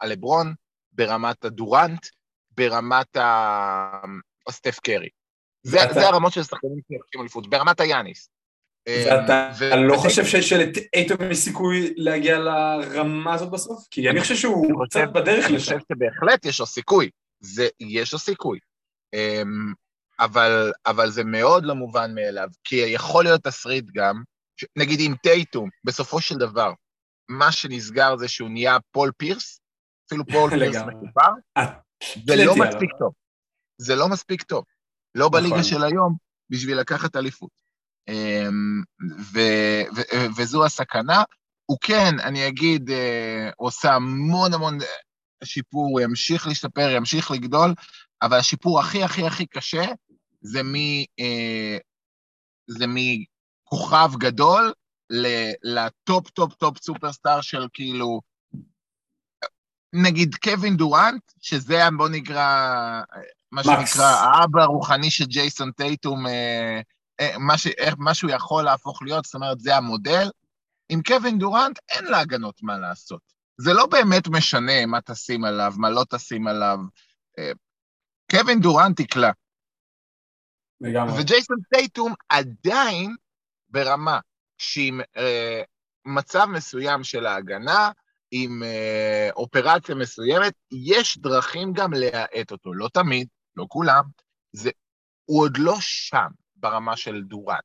[0.00, 0.54] הלברון,
[0.92, 2.06] ברמת הדורנט,
[2.50, 3.16] ברמת
[4.48, 5.08] הסטף קרי.
[5.62, 8.28] זה, זה הרמות של שחקנים שלוקחים אליפות, ברמת היאניס.
[8.88, 13.86] ואתה ו- לא חושב שיש לטייטום סיכוי להגיע לרמה הזאת בסוף?
[13.90, 15.50] כי אני חושב שהוא קצת בדרך לשם.
[15.50, 17.10] אני חושב שבהחלט יש לו סיכוי.
[17.40, 18.58] זה, יש לו סיכוי.
[19.16, 19.74] Um,
[20.20, 24.22] אבל, אבל זה מאוד לא מובן מאליו, כי יכול להיות תסריט גם,
[24.56, 24.64] ש...
[24.76, 26.72] נגיד עם טייטום, בסופו של דבר,
[27.28, 29.60] מה שנסגר זה שהוא נהיה פול פירס,
[30.06, 31.66] אפילו פול פירס משופר, אה,
[32.26, 33.12] זה לא מספיק טוב.
[33.80, 34.64] זה לא מספיק טוב.
[35.14, 35.62] לא בליגה נכון.
[35.62, 36.16] של היום,
[36.50, 37.50] בשביל לקחת אליפות.
[38.08, 38.82] אמ,
[40.36, 41.22] וזו הסכנה.
[41.66, 44.78] הוא כן, אני אגיד, אה, עושה המון המון
[45.44, 47.74] שיפור, הוא ימשיך להשתפר, ימשיך לגדול,
[48.22, 49.84] אבל השיפור הכי הכי הכי קשה
[50.40, 50.60] זה
[52.66, 54.72] זה מכוכב גדול
[55.62, 58.20] לטופ טופ טופ superstar של כאילו,
[59.92, 63.00] נגיד קווין דורנט, שזה בוא נקרא,
[63.52, 66.80] מה שנקרא, האבא הרוחני של ג'ייסון טייטום, אה, אה,
[67.38, 67.66] מה, ש,
[67.98, 70.28] מה שהוא יכול להפוך להיות, זאת אומרת, זה המודל.
[70.88, 73.20] עם קווין דורנט אין להגנות מה לעשות.
[73.58, 76.78] זה לא באמת משנה מה תשים עליו, מה לא תשים עליו.
[77.38, 77.52] אה,
[78.30, 79.30] קווין דורנט יקלע.
[80.80, 81.20] לגמרי.
[81.20, 83.16] וג'ייסון טייטום עדיין
[83.68, 84.20] ברמה
[84.58, 85.62] שעם אה,
[86.04, 87.90] מצב מסוים של ההגנה,
[88.30, 92.74] עם אה, אופרציה מסוימת, יש דרכים גם להאט אותו.
[92.74, 94.04] לא תמיד, לא כולם,
[94.52, 94.70] זה,
[95.24, 96.28] הוא עוד לא שם
[96.58, 97.58] ברמה של דורנט.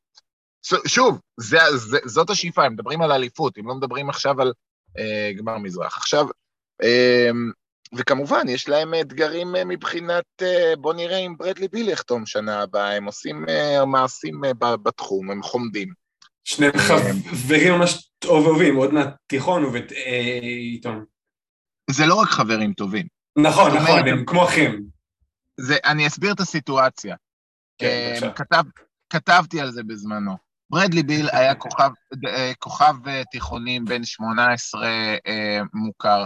[0.87, 4.53] שוב, זה, זה, זאת השאיפה, הם מדברים על אליפות, הם לא מדברים עכשיו על
[4.97, 5.97] אה, גמר מזרח.
[5.97, 6.25] עכשיו,
[6.83, 7.29] אה,
[7.95, 12.95] וכמובן, יש להם אתגרים אה, מבחינת, אה, בוא נראה אם ברדלי ביל יחתום שנה הבאה,
[12.95, 14.41] הם עושים אה, מעשים
[14.83, 15.93] בתחום, הם חומדים.
[16.43, 21.05] שני חברים ממש טובים, עוד מהתיכון ובית עיתון.
[21.89, 23.07] זה לא רק חברים טובים.
[23.37, 24.83] נכון, נכון, הם כמו אחים.
[25.59, 27.15] זה, אני אסביר את הסיטואציה.
[27.77, 28.63] כן, כתב,
[29.09, 30.37] כתבתי על זה בזמנו.
[30.69, 31.91] ברדלי ביל היה כוכב,
[32.59, 32.95] כוכב
[33.31, 34.87] תיכונים בן 18
[35.73, 36.25] מוכר.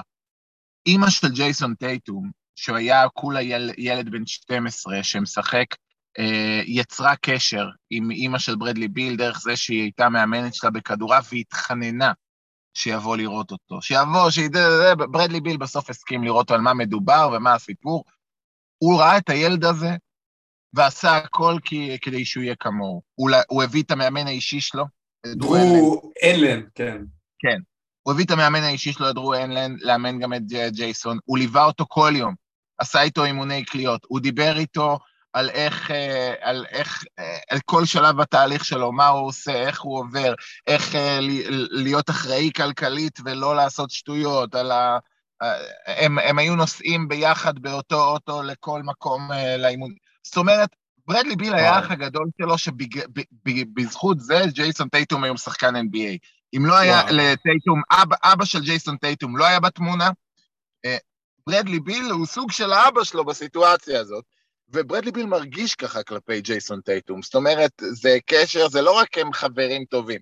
[0.88, 5.66] אימא של ג'ייסון טייטום, שהוא היה כולה יל, ילד בן 12 שמשחק,
[6.20, 11.34] אה, יצרה קשר עם אימא של ברדלי ביל דרך זה שהיא הייתה מאמנת שלה בכדורעף
[11.34, 12.12] והתחננה
[12.74, 13.82] שיבוא לראות אותו.
[13.82, 18.04] שיבוא, שידע, ברדלי ביל בסוף הסכים לראות על מה מדובר ומה הסיפור.
[18.78, 19.90] הוא ראה את הילד הזה
[20.78, 23.02] ועשה הכל כי, כדי שהוא יהיה כמוהו.
[23.16, 24.86] הוא, הוא הביא את המאמן האישי שלו.
[25.26, 26.98] דרו אלן, כן.
[27.40, 27.58] כן.
[28.04, 31.86] הוא הביא את המאמן האישי שלו, דרו אנלן, לאמן גם את ג'ייסון, הוא ליווה אותו
[31.90, 32.36] כל יום,
[32.78, 35.00] עשה איתו אימוני קליעות, הוא דיבר איתו
[35.34, 39.82] על איך, אה, על איך, אה, על כל שלב בתהליך שלו, מה הוא עושה, איך
[39.82, 40.34] הוא עובר,
[40.68, 41.20] איך אה,
[41.72, 44.98] להיות אחראי כלכלית ולא לעשות שטויות, על ה...
[45.88, 49.92] הם, הם היו נוסעים ביחד באותו אוטו לכל מקום לאימון.
[50.28, 50.70] זאת אומרת,
[51.08, 56.18] ברדלי ביל היה האח הגדול שלו, שבזכות זה ג'ייסון טייטום היום שחקן NBA.
[56.58, 60.10] אם לא היה לטייטום, אבא, אבא של ג'ייסון טייטום לא היה בתמונה,
[60.86, 60.98] אה,
[61.48, 64.26] ברדלי ביל הוא סוג של האבא שלו בסיטואציה הזאת,
[64.70, 67.22] וברדלי ביל מרגיש ככה כלפי ג'ייסון טייטום.
[67.22, 70.20] זאת אומרת, זה קשר, זה לא רק הם חברים טובים.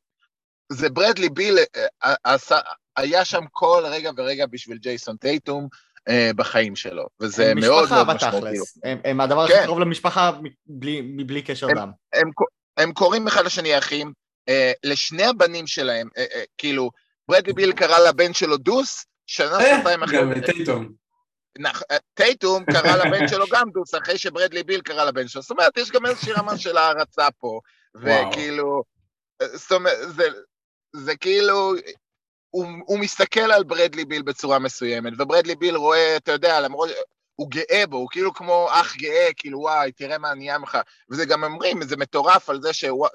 [0.70, 1.58] זה ברדלי ביל
[2.04, 2.58] אה, עשה,
[2.96, 5.95] היה שם כל רגע ורגע בשביל ג'ייסון טייטום, אה,
[6.36, 8.58] בחיים שלו, וזה מאוד מאוד משמעותי.
[8.84, 9.54] הם, הם הדבר כן.
[9.54, 10.32] הכי קרוב למשפחה
[10.68, 11.92] מבלי, מבלי קשר הם, דם.
[12.14, 12.30] הם, הם,
[12.78, 14.14] הם קוראים אחד לשני אחים,
[14.50, 16.90] אה, לשני הבנים שלהם, אה, אה, כאילו,
[17.28, 20.18] ברדלי ביל קרא לבן שלו דוס, שנה, אה, שנתיים אחרי...
[20.18, 20.92] גם טייטום.
[21.66, 25.42] אה, טייטום קרא לבן שלו גם דוס, אחרי שברדלי ביל קרא לבן שלו.
[25.42, 27.60] זאת אומרת, יש גם איזושהי רמה של הערצה פה,
[27.96, 28.84] וכאילו,
[29.54, 30.24] זאת אומרת, זה,
[30.96, 31.74] זה כאילו,
[32.56, 36.90] הוא, הוא מסתכל על ברדלי ביל בצורה מסוימת, וברדלי ביל רואה, אתה יודע, למרות,
[37.36, 40.78] הוא גאה בו, הוא כאילו כמו אח גאה, כאילו וואי, תראה מה נהיה ממך.
[41.12, 43.08] וזה גם אומרים, זה מטורף על זה שתראו,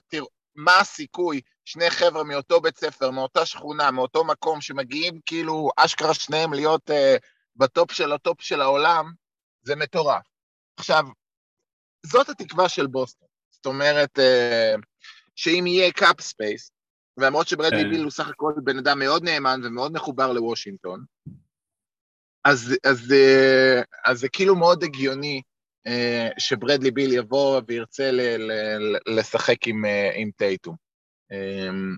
[0.55, 6.53] מה הסיכוי שני חבר'ה מאותו בית ספר, מאותה שכונה, מאותו מקום, שמגיעים כאילו אשכרה שניהם
[6.53, 6.95] להיות uh,
[7.57, 9.13] בטופ של הטופ של העולם,
[9.63, 10.27] זה מטורף.
[10.77, 11.05] עכשיו,
[12.07, 13.29] זאת התקווה של בוסטון.
[13.51, 14.81] זאת אומרת, uh,
[15.37, 16.71] שאם יהיה cap space,
[17.17, 17.91] ולמרות שברדלי כן.
[17.91, 21.05] ביל הוא סך הכל בן אדם מאוד נאמן ומאוד מחובר לוושינגטון,
[22.45, 25.43] אז, אז, uh, אז זה כאילו מאוד הגיוני
[25.87, 30.77] אה, שברדלי ביל יבוא וירצה ל- ל- לשחק עם, אה, עם טייטום.
[31.33, 31.97] אמ,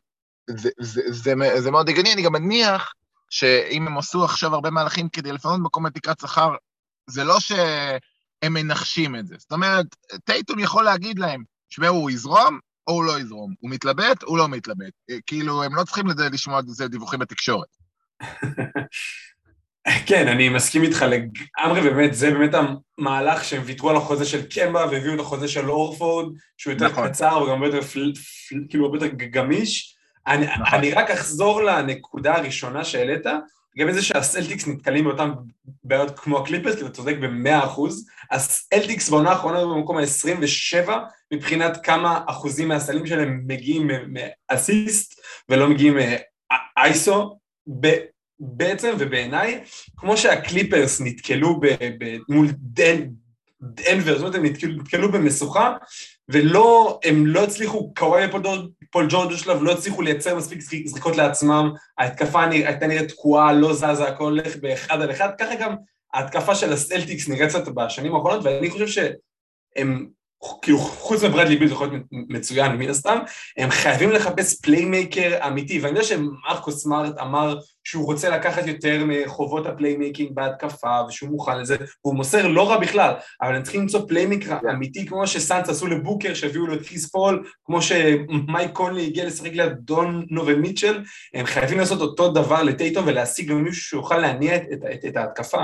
[0.50, 2.92] זה, זה, זה, זה מאוד הגיוני, אני גם מניח
[3.30, 6.50] שאם הם עשו עכשיו הרבה מהלכים כדי לפנות מקום לתקרת שכר,
[7.06, 9.34] זה לא שהם מנחשים את זה.
[9.38, 9.86] זאת אומרת,
[10.24, 14.48] טייטום יכול להגיד להם, שמעו, הוא יזרום או הוא לא יזרום, הוא מתלבט, הוא לא
[14.48, 14.92] מתלבט.
[15.10, 17.68] אה, כאילו, הם לא צריכים לשמוע את זה דיווחים בתקשורת.
[20.06, 22.50] כן, אני מסכים איתך לגמרי, באמת, זה באמת
[22.98, 27.08] המהלך שהם ויתרו על החוזה של קמבה והביאו את החוזה של אורפורד, שהוא יותר נכון.
[27.08, 27.86] קצר וגם הרבה יותר,
[28.68, 29.96] כאילו, הרבה יותר גמיש.
[30.26, 30.66] אני, נכון.
[30.72, 33.26] אני רק אחזור לנקודה הראשונה שהעלית,
[33.76, 35.32] לגבי זה שהסלטיקס נתקלים באותם
[35.84, 40.90] בעיות כמו הקליפרס, כי אתה צודק במאה אחוז, הסלטיקס בעונה האחרונה במקום ה-27,
[41.32, 45.96] מבחינת כמה אחוזים מהסלים שלהם מגיעים מאסיסט ולא מגיעים
[46.76, 47.38] מ iso,
[48.40, 49.64] בעצם, ובעיניי,
[49.96, 51.60] כמו שהקליפרס נתקלו
[52.28, 52.48] מול
[53.62, 54.44] דנבר, זאת אומרת, הם
[54.76, 55.76] נתקלו במשוכה,
[56.32, 62.44] ולא, הם לא הצליחו, קוואי ופול ג'ורג' שלב לא הצליחו לייצר מספיק זריקות לעצמם, ההתקפה
[62.44, 65.76] הייתה נראית תקועה, לא זזה, הכל הולך באחד על אחד, ככה גם
[66.14, 70.08] ההתקפה של הסלטיקס נראית קצת בשנים האחרונות, ואני חושב שהם
[70.62, 73.18] כאילו חוץ מברדלי ביל זה יכול להיות מצוין מן הסתם,
[73.56, 79.66] הם חייבים לחפש playmaker אמיתי, ואני יודע שמרקוס סמארט אמר שהוא רוצה לקחת יותר מחובות
[79.66, 84.08] ה playmaking בהתקפה, ושהוא מוכן לזה, והוא מוסר לא רע בכלל, אבל הם צריכים למצוא
[84.08, 84.70] playmaker yeah.
[84.70, 89.52] אמיתי, כמו שסאנס עשו לבוקר, שהביאו לו את כריס פול, כמו שמייק קונלי הגיע לשחק
[89.52, 94.62] ליד דונובן מיטשל, הם חייבים לעשות אותו דבר לטייטון ולהשיג גם מישהו שיוכל להניע את,
[94.72, 95.62] את, את, את ההתקפה.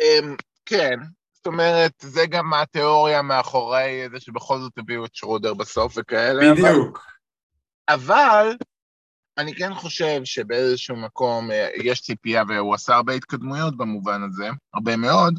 [0.00, 0.36] אמ,
[0.66, 0.96] כן,
[1.46, 6.52] זאת אומרת, זה גם התיאוריה מאחורי זה שבכל זאת הביאו את שרודר בסוף וכאלה.
[6.52, 7.06] בדיוק.
[7.88, 8.52] אבל, אבל
[9.38, 14.96] אני כן חושב שבאיזשהו מקום אה, יש ציפייה, והוא עשה הרבה התקדמויות במובן הזה, הרבה
[14.96, 15.38] מאוד,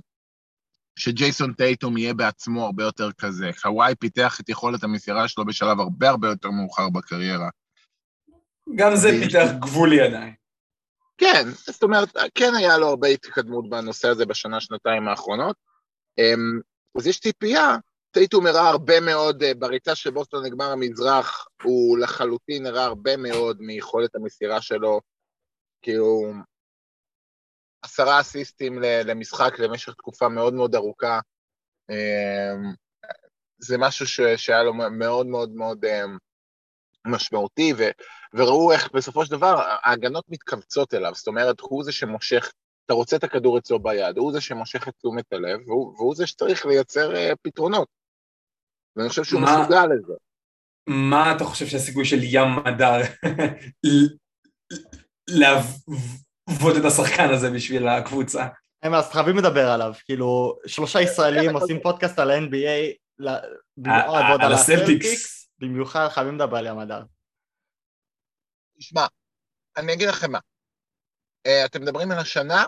[0.96, 3.50] שג'ייסון טייטום יהיה בעצמו הרבה יותר כזה.
[3.62, 7.50] חוואי פיתח את יכולת המסירה שלו בשלב הרבה הרבה יותר מאוחר בקריירה.
[8.76, 10.34] גם זה פיתח גבולי עדיין.
[11.17, 15.67] כן, זאת אומרת, כן היה לו הרבה התקדמות בנושא הזה בשנה-שנתיים האחרונות.
[16.18, 16.60] אמ,
[16.98, 17.76] אז יש ציפייה,
[18.12, 23.62] טייטום הראה הרבה מאוד, אה, בריצה של בוסטון נגמר המזרח, הוא לחלוטין הראה הרבה מאוד
[23.62, 25.02] מיכולת המסירה שלו,
[25.82, 26.34] כאילו,
[27.82, 31.20] עשרה אסיסטים למשחק למשך תקופה מאוד מאוד ארוכה.
[31.90, 32.74] אמ,
[33.58, 36.18] זה משהו ש, שהיה לו מאוד מאוד מאוד אמ,
[37.08, 37.84] משמעותי, ו,
[38.34, 42.52] וראו איך בסופו של דבר ההגנות מתכווצות אליו, זאת אומרת, הוא זה שמושך
[42.88, 46.28] אתה רוצה את הכדור אצלו ביד, הוא זה שמושך את תשומת הלב, והוא, והוא זה
[46.28, 47.88] שצריך לייצר uh, פתרונות.
[48.95, 50.13] ואני חושב שהוא מה, מסוגל לזה.
[50.89, 53.02] מה אתה חושב שהסיכוי של ים מדר
[55.39, 58.47] לעבוד את השחקן הזה בשביל הקבוצה?
[58.84, 62.95] הם אז חייבים לדבר עליו, כאילו שלושה ישראלים עושים פודקאסט על ה-NBA,
[63.78, 67.04] במיוחד על הסלטיקס, במיוחד חייבים לדבר על ים מדר.
[68.78, 69.06] תשמע,
[69.78, 70.39] אני אגיד לכם מה,
[71.47, 72.65] אה, אתם מדברים על השנה,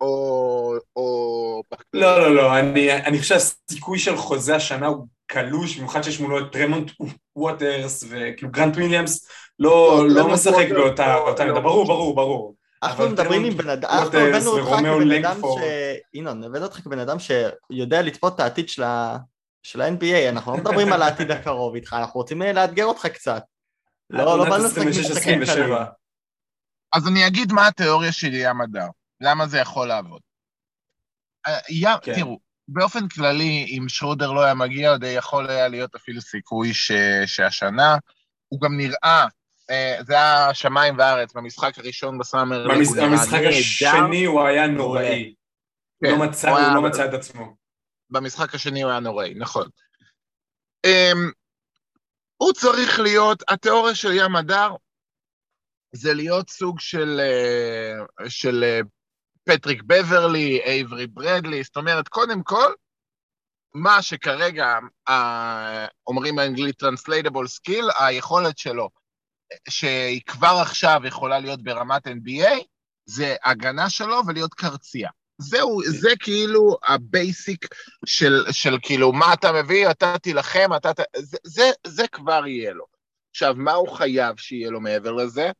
[0.00, 0.74] או...
[0.96, 1.62] או...
[1.92, 6.38] לא, לא, לא, אני, אני חושב שהסיכוי שלו לחוזה השנה הוא קלוש, במיוחד שיש מולו
[6.38, 6.90] את טרמונט
[7.36, 11.60] ווטרס וכאילו גרנט וויליאמס, לא, לא, לא משחק באותה עמדה, לא.
[11.60, 12.54] ברור, ברור, ברור.
[12.82, 15.62] אנחנו מדברים עם בן אדם, אנחנו הבאנו אותך כבן אדם ש...
[16.14, 21.02] ינון, הבאנו אותך כבן אדם שיודע לצפות את העתיד של ה-NBA, אנחנו לא מדברים על
[21.02, 23.42] העתיד הקרוב איתך, אנחנו רוצים לאתגר אותך קצת.
[24.10, 25.74] לא, לא באנו לשחק משחקים קלים.
[26.92, 28.86] אז אני אגיד מה התיאוריה של ים הדר,
[29.20, 30.20] למה זה יכול לעבוד.
[31.46, 32.14] אה, כן.
[32.14, 36.92] תראו, באופן כללי, אם שרודר לא היה מגיע, עוד יכול היה להיות אפילו סיכוי ש,
[37.26, 37.96] שהשנה,
[38.48, 39.26] הוא גם נראה,
[39.70, 45.34] אה, זה היה שמיים וארץ, במשחק הראשון בסאמר במש, במשחק השני הוא היה נוראי.
[46.04, 47.56] כן, לא מצא, הוא, הוא לא מצא את עצמו.
[48.10, 49.68] במשחק השני הוא היה נוראי, נכון.
[50.86, 51.32] Um,
[52.36, 54.74] הוא צריך להיות, התיאוריה של ים הדר,
[55.92, 58.64] זה להיות סוג של, אה, של
[59.50, 62.72] פטריק בברלי, אייברי ברדלי, זאת אומרת, קודם כל,
[63.74, 68.88] מה שכרגע אה, אומרים באנגלית Translatable Skill, היכולת שלו,
[69.68, 72.64] שהיא כבר עכשיו יכולה להיות ברמת NBA,
[73.06, 75.10] זה הגנה שלו ולהיות קרצייה.
[75.38, 77.66] זהו, זה כאילו ה basic
[78.06, 80.90] של, של כאילו, מה אתה מביא, אתה תילחם, אתה...
[81.16, 82.84] זה, זה, זה כבר יהיה לו.
[83.30, 85.50] עכשיו, מה הוא חייב שיהיה לו מעבר לזה?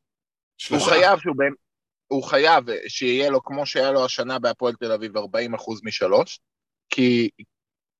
[0.71, 1.35] הוא חייב שהוא.
[2.09, 6.41] הוא חייב שיהיה לו, כמו שהיה לו השנה בהפועל תל אביב, 40 אחוז משלוש,
[6.91, 7.31] כי,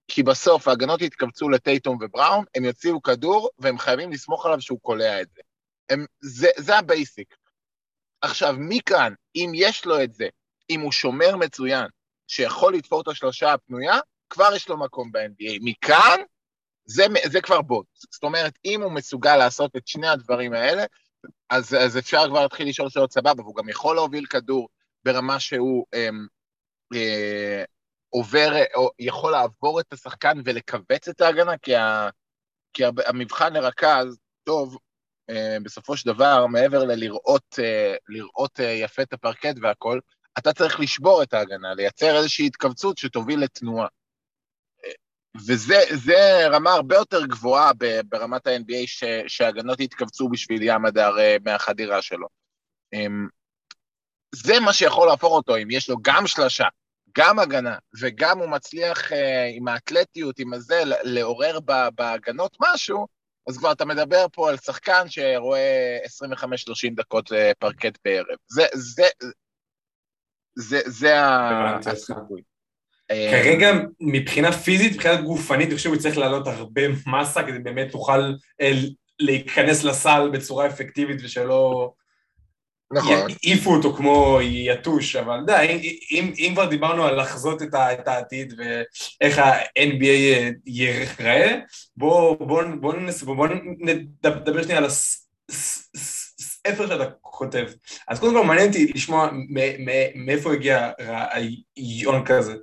[0.09, 5.23] כי בסוף ההגנות יתכווצו לטייטום ובראון, הם יוציאו כדור, והם חייבים לסמוך עליו שהוא קולע
[5.23, 5.41] את זה.
[5.91, 7.35] הם, זה, זה ה basic.
[8.21, 10.29] עכשיו, מכאן, אם יש לו את זה,
[10.71, 11.87] אם הוא שומר מצוין,
[12.27, 13.99] שיכול לתפור את השלושה הפנויה,
[14.31, 15.59] כבר יש לו מקום ב-NBA.
[15.61, 16.21] מכאן,
[16.85, 17.87] זה, זה כבר בונוס.
[17.95, 20.85] זאת אומרת, אם הוא מסוגל לעשות את שני הדברים האלה,
[21.51, 24.69] אז, אז אפשר כבר להתחיל לשאול שאלות סבבה, והוא גם יכול להוביל כדור
[25.05, 26.09] ברמה שהוא אה,
[26.95, 27.65] אה,
[28.09, 32.09] עובר, או יכול לעבור את השחקן ולכווץ את ההגנה, כי, ה,
[32.73, 34.79] כי המבחן לרכז, טוב,
[35.31, 40.01] אה, בסופו של דבר, מעבר ללראות אה, לראות, אה, יפה את הפרקט והכל,
[40.39, 43.89] אתה צריך לשבור את ההגנה, לייצר איזושהי התכווצות שתוביל לתנועה.
[45.47, 47.71] וזה רמה הרבה יותר גבוהה
[48.09, 52.27] ברמת ה-NBA ש, שהגנות יתכווצו בשביל ים הדר אה, מהחדירה שלו.
[52.93, 53.29] אמ,
[54.35, 56.67] זה מה שיכול להפוך אותו, אם יש לו גם שלשה,
[57.17, 61.59] גם הגנה, וגם הוא מצליח אה, עם האתלטיות, עם הזה, לעורר
[61.95, 63.07] בהגנות משהו,
[63.49, 65.99] אז כבר אתה מדבר פה על שחקן שרואה
[66.45, 68.37] 25-30 דקות אה, פרקט בערב.
[68.47, 69.07] זה, זה,
[70.57, 72.43] זה, זה הסיכוי.
[73.09, 78.33] כרגע מבחינה פיזית, מבחינה גופנית, אני חושב שהוא צריך לעלות הרבה מסה כדי באמת תוכל
[79.21, 81.93] להיכנס לסל בצורה אפקטיבית ושלא
[82.93, 83.31] נכון.
[83.45, 88.09] העיפו אותו כמו יתוש, אבל די, אם, אם כבר דיברנו על לחזות את, ה, את
[88.09, 91.59] העתיד ואיך ה-NBA ייראה,
[91.97, 92.95] בואו בוא, בוא,
[93.25, 93.49] בוא, בוא
[93.81, 97.67] נדבר שנייה על הספר שאתה כותב.
[98.09, 99.31] אז קודם כל מעניין אותי לשמוע
[100.15, 102.55] מאיפה הגיע רעיון כזה.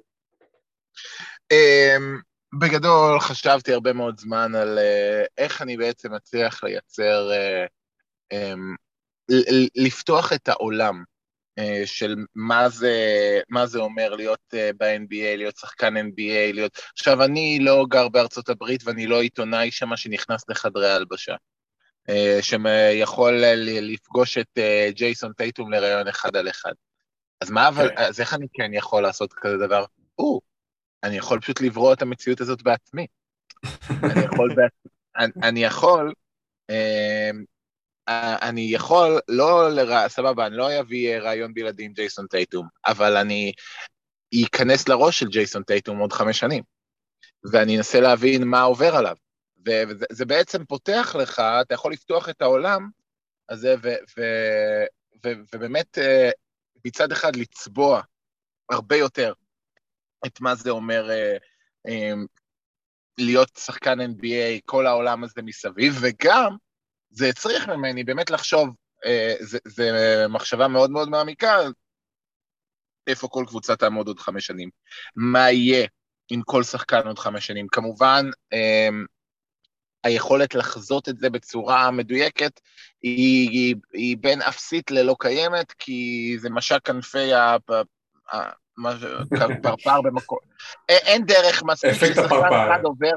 [1.52, 2.20] אמ,
[2.60, 7.66] בגדול חשבתי הרבה מאוד זמן על אה, איך אני בעצם מצליח לייצר, אה,
[8.32, 8.76] אמ,
[9.76, 11.04] לפתוח את העולם
[11.60, 12.94] אה, של מה זה,
[13.50, 16.80] מה זה אומר להיות ב-NBA, להיות שחקן NBA, להיות...
[16.94, 21.36] עכשיו, אני לא גר בארצות הברית ואני לא עיתונאי שמה שנכנס לחדרי ההלבשה,
[22.42, 24.58] שיכול לפגוש את
[24.90, 26.74] ג'ייסון טייטום לראיון אחד על אחד.
[27.42, 27.98] אז מה, אבל, כן.
[27.98, 29.86] אז איך אני כן יכול לעשות כזה דבר?
[30.20, 30.42] או,
[31.06, 33.08] אני יכול פשוט לברוא את המציאות הזאת בעצמי.
[34.04, 34.56] אני יכול,
[35.18, 36.14] אני, אני יכול,
[36.70, 37.44] אמ,
[38.42, 43.52] אני יכול, לא לרע, סבבה, אני לא אביא רעיון בלעדי עם ג'ייסון טייטום, אבל אני
[44.46, 46.64] אכנס לראש של ג'ייסון טייטום עוד חמש שנים,
[47.52, 49.16] ואני אנסה להבין מה עובר עליו.
[49.66, 52.90] וזה בעצם פותח לך, אתה יכול לפתוח את העולם
[53.50, 54.22] הזה, ו, ו,
[55.26, 56.30] ו, ובאמת אה,
[56.86, 58.02] מצד אחד לצבוע
[58.70, 59.34] הרבה יותר
[60.26, 61.38] את מה זה אומר אה,
[61.88, 62.14] אה,
[63.18, 66.56] להיות שחקן NBA, כל העולם הזה מסביב, וגם
[67.10, 68.70] זה הצריך ממני באמת לחשוב,
[69.06, 69.84] אה, זו
[70.30, 71.58] מחשבה מאוד מאוד מעמיקה,
[73.08, 74.70] איפה כל קבוצה תעמוד עוד חמש שנים.
[75.16, 75.88] מה יהיה
[76.32, 77.68] עם כל שחקן עוד חמש שנים?
[77.68, 78.26] כמובן,
[80.04, 82.60] היכולת לחזות את זה בצורה מדויקת
[83.02, 87.34] היא, היא, היא בין אפסית ללא קיימת, כי זה משק כנפי
[89.62, 90.40] פרפר במקום,
[90.90, 93.14] אין דרך מספיק ששחקן אחד עובר,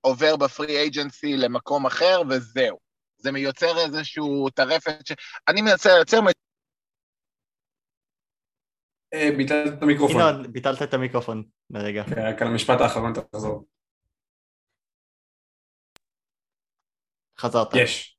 [0.00, 2.78] עובר בפרי אייג'נסי למקום אחר וזהו.
[3.16, 5.12] זה מיוצר איזשהו טרפת ש...
[5.48, 6.20] אני מנסה לייצר...
[9.14, 10.20] אה, ביטלת את המיקרופון.
[10.20, 12.04] ינון, ביטלת את המיקרופון לרגע.
[12.04, 13.66] כן, רק על המשפט האחרון תחזור.
[17.38, 17.68] חזרת.
[17.74, 18.18] יש.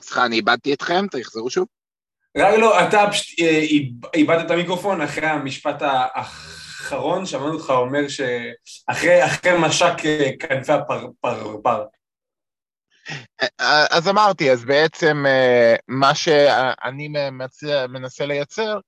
[0.00, 1.66] סליחה, אני איבדתי אתכם, תחזרו שוב.
[2.36, 3.62] רק לא, אתה פשוט אה,
[4.14, 11.84] איבדת את המיקרופון אחרי המשפט האחרון, שמענו אותך אומר שאחרי משק אה, כנפי הפרפר.
[13.60, 15.24] אה, אז אמרתי, אז בעצם
[15.88, 17.08] מה שאני
[17.88, 18.78] מנסה לייצר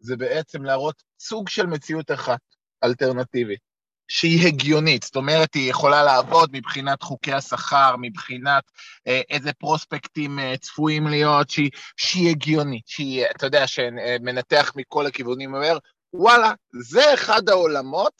[0.00, 2.40] זה בעצם להראות סוג של מציאות אחת,
[2.84, 3.69] אלטרנטיבית.
[4.10, 8.64] שהיא הגיונית, זאת אומרת, היא יכולה לעבוד מבחינת חוקי השכר, מבחינת
[9.06, 15.54] אה, איזה פרוספקטים אה, צפויים להיות, שהיא, שהיא הגיונית, שהיא, אתה יודע, שמנתח מכל הכיוונים,
[15.54, 15.78] אומר,
[16.12, 18.12] וואלה, זה אחד העולמות,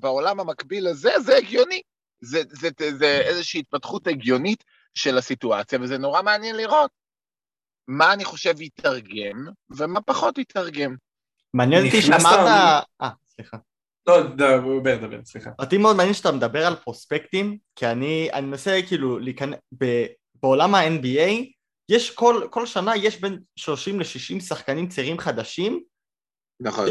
[0.00, 1.80] בעולם המקביל הזה, זה הגיוני.
[2.20, 6.90] זה, זה, זה, זה איזושהי התפתחות הגיונית של הסיטואציה, וזה נורא מעניין לראות
[7.88, 10.96] מה אני חושב יתרגם, ומה פחות יתרגם.
[11.54, 12.84] מעניין אותי שאמרת...
[13.02, 13.56] אה, סליחה.
[14.06, 15.50] לא, דבר, דבר, סליחה.
[15.58, 19.58] אותי מאוד מעניין שאתה מדבר על פרוספקטים, כי אני, אני מנסה כאילו להיכנס,
[20.42, 21.44] בעולם ה-NBA,
[21.88, 25.82] יש כל, כל שנה יש בין 30 ל-60 שחקנים צעירים חדשים.
[26.60, 26.88] נכון.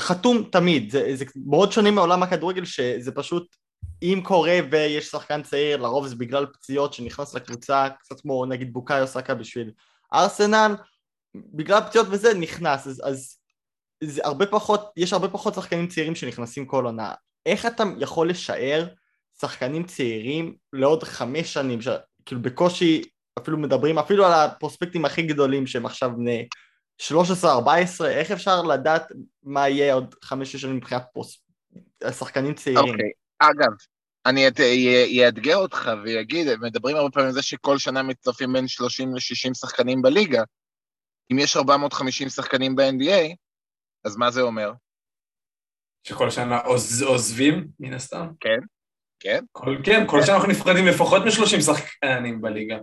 [0.00, 3.56] חתום תמיד, זה, זה מאוד שונה מעולם הכדורגל שזה פשוט,
[4.02, 9.06] אם קורה ויש שחקן צעיר, לרוב זה בגלל פציעות שנכנס לקבוצה, קצת כמו נגיד בוקאיו
[9.06, 9.70] סאקה בשביל
[10.14, 10.74] ארסנל,
[11.34, 13.38] בגלל פציעות וזה נכנס, אז, אז
[14.04, 17.14] זה הרבה פחות, יש הרבה פחות שחקנים צעירים שנכנסים כל עונה.
[17.46, 18.86] איך אתה יכול לשער
[19.40, 21.78] שחקנים צעירים לעוד חמש שנים,
[22.26, 23.02] כאילו בקושי
[23.38, 26.48] אפילו מדברים, אפילו על הפרוספקטים הכי גדולים שהם עכשיו בני
[27.02, 29.12] 13-14, איך אפשר לדעת
[29.42, 31.42] מה יהיה עוד חמש-שש שנים מבחינת פרוס...
[32.10, 32.90] שחקנים צעירים?
[32.90, 33.46] אוקיי, okay.
[33.50, 33.72] אגב,
[34.26, 34.48] אני
[35.26, 40.02] אאתגר אותך ויגיד, מדברים הרבה פעמים על זה שכל שנה מצטרפים בין 30 ל-60 שחקנים
[40.02, 40.42] בליגה.
[41.32, 43.34] אם יש 450 שחקנים ב-NBA,
[44.04, 44.72] אז מה זה אומר?
[46.02, 48.26] שכל שנה עוז, עוזבים, מן הסתם?
[48.40, 48.58] כן,
[49.20, 49.44] כן.
[49.52, 52.76] כל, כן, כל שנה אנחנו נפרדים לפחות מ-30 שחקנים בליגה.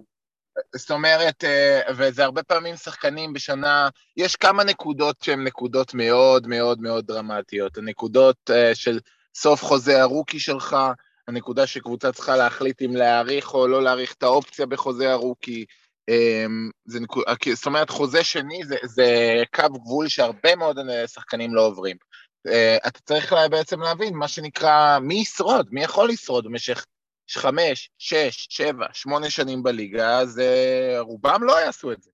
[0.76, 6.82] זאת אומרת, אה, וזה הרבה פעמים שחקנים בשנה, יש כמה נקודות שהן נקודות מאוד מאוד
[6.82, 7.78] מאוד דרמטיות.
[7.78, 9.00] הנקודות אה, של
[9.36, 10.78] סוף חוזה הרוקי שלך,
[11.28, 15.66] הנקודה שקבוצה צריכה להחליט אם להאריך או לא להאריך את האופציה בחוזה הרוקי,
[16.86, 21.98] זה נקוד, זאת אומרת, חוזה שני זה, זה קו גבול שהרבה מאוד שחקנים לא עוברים.
[22.48, 26.86] אה, אתה צריך בעצם להבין מה שנקרא, מי ישרוד, מי יכול לשרוד במשך
[27.32, 32.10] חמש, שש, שבע, שמונה שנים בליגה, אז אה, רובם לא יעשו את זה.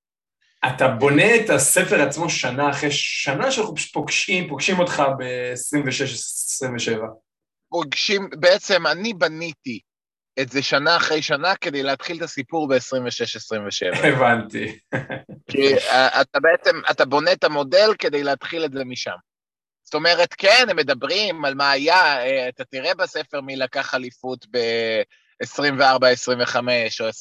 [0.67, 6.99] אתה בונה את הספר עצמו שנה אחרי שנה שאנחנו פוגשים, פוגשים אותך ב-26-27.
[7.69, 9.79] פוגשים, בעצם אני בניתי
[10.41, 14.07] את זה שנה אחרי שנה כדי להתחיל את הסיפור ב-26-27.
[14.07, 14.79] הבנתי.
[15.51, 19.15] כי אה, אתה בעצם, אתה בונה את המודל כדי להתחיל את זה משם.
[19.83, 24.45] זאת אומרת, כן, הם מדברים על מה היה, אה, אתה תראה בספר מי לקח אליפות
[24.51, 26.55] ב-24-25
[27.01, 27.11] או 22-23,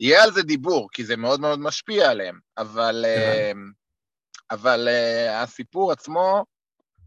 [0.00, 3.56] יהיה על זה דיבור, כי זה מאוד מאוד משפיע עליהם, אבל, כן.
[4.50, 4.88] אבל
[5.30, 6.44] הסיפור עצמו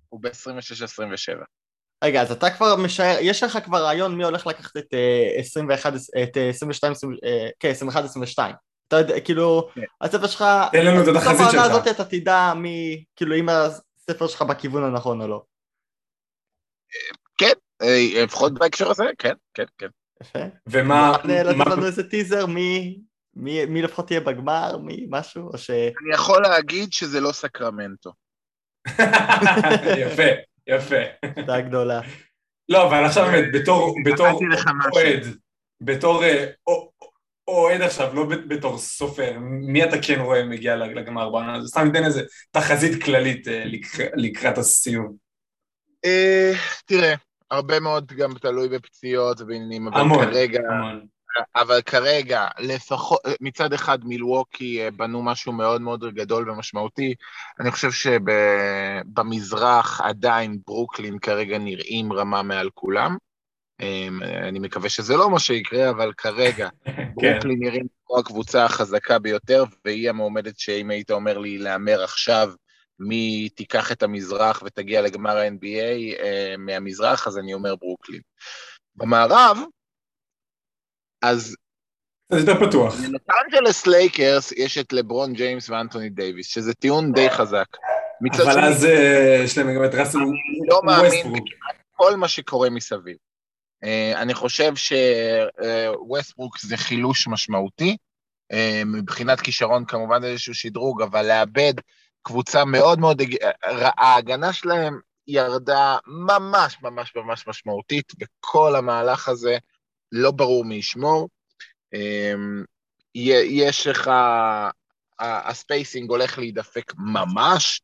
[0.10, 1.44] הוא ב-26-27.
[2.04, 4.94] רגע, אז אתה כבר משער, יש לך כבר רעיון מי הולך לקחת את
[5.38, 5.94] 21,
[6.24, 6.94] את 22,
[7.60, 8.56] כן, 21, 22.
[8.88, 9.82] אתה יודע, כאילו, כן.
[10.02, 11.64] הספר שלך, תן לנו את התחזית שלך.
[11.66, 15.44] הזאת אתה תדע מי, כאילו, אם הספר שלך בכיוון הנכון או לא.
[17.38, 19.88] כן, אה, לפחות בהקשר הזה, כן, כן, כן.
[20.22, 20.40] יפה.
[20.70, 21.12] ומה...
[21.24, 23.00] לתת לנו איזה טיזר, מי,
[23.34, 25.70] מי, מי לפחות תהיה בגמר, מי משהו, או ש...
[25.70, 28.12] אני יכול להגיד שזה לא סקרמנטו.
[30.06, 30.55] יפה.
[30.68, 30.96] יפה.
[31.36, 32.02] תודה גדולה.
[32.70, 33.96] לא, אבל עכשיו באמת, בתור
[34.94, 35.26] אוהד,
[35.82, 36.46] בתור אה,
[37.48, 41.70] אוהד עכשיו, לא בתור סופר, מי אתה כן רואה מגיע לגמר בעונה הזאת?
[41.70, 43.64] סתם ניתן איזה תחזית כללית אה,
[44.16, 45.16] לקראת הסיום.
[46.06, 46.52] אה,
[46.86, 47.14] תראה,
[47.52, 50.60] הרבה מאוד גם תלוי בפציעות ובעניינים, אבל כרגע...
[50.70, 51.15] המון.
[51.56, 57.14] אבל כרגע, לפחות, מצד אחד מילווקי אה, בנו משהו מאוד מאוד גדול ומשמעותי.
[57.60, 63.18] אני חושב שבמזרח עדיין ברוקלין כרגע נראים רמה מעל כולם.
[63.82, 67.12] אמ, אני מקווה שזה לא מה שיקרה, אבל כרגע כן.
[67.14, 72.52] ברוקלין נראים כמו הקבוצה החזקה ביותר, והיא המועמדת שאם היית אומר לי להמר עכשיו
[73.00, 78.22] מי תיקח את המזרח ותגיע לגמר ה-NBA אה, מהמזרח, אז אני אומר ברוקלין.
[78.96, 79.58] במערב,
[81.22, 81.56] אז...
[82.32, 82.96] זה יותר פתוח.
[83.00, 87.68] ללוס אנג'לס לייקרס יש את לברון ג'יימס ואנטוני דייוויס, שזה טיעון די חזק.
[88.44, 90.18] אבל אז אה, יש להם גם את ראסל.
[90.18, 91.34] אני לא מאמין
[91.94, 93.18] בכל מה שקורה מסביב.
[93.84, 97.98] אה, אני חושב שווסטברוק זה חילוש משמעותי.
[98.52, 101.74] אה, מבחינת כישרון כמובן איזשהו שדרוג, אבל לאבד
[102.22, 103.22] קבוצה מאוד מאוד...
[103.98, 109.58] ההגנה שלהם ירדה ממש ממש ממש משמעותית בכל המהלך הזה.
[110.12, 111.30] לא ברור מי ישמור.
[111.94, 112.64] אמ,
[113.16, 114.12] יש לך,
[115.20, 117.82] ה spacing הולך להידפק ממש.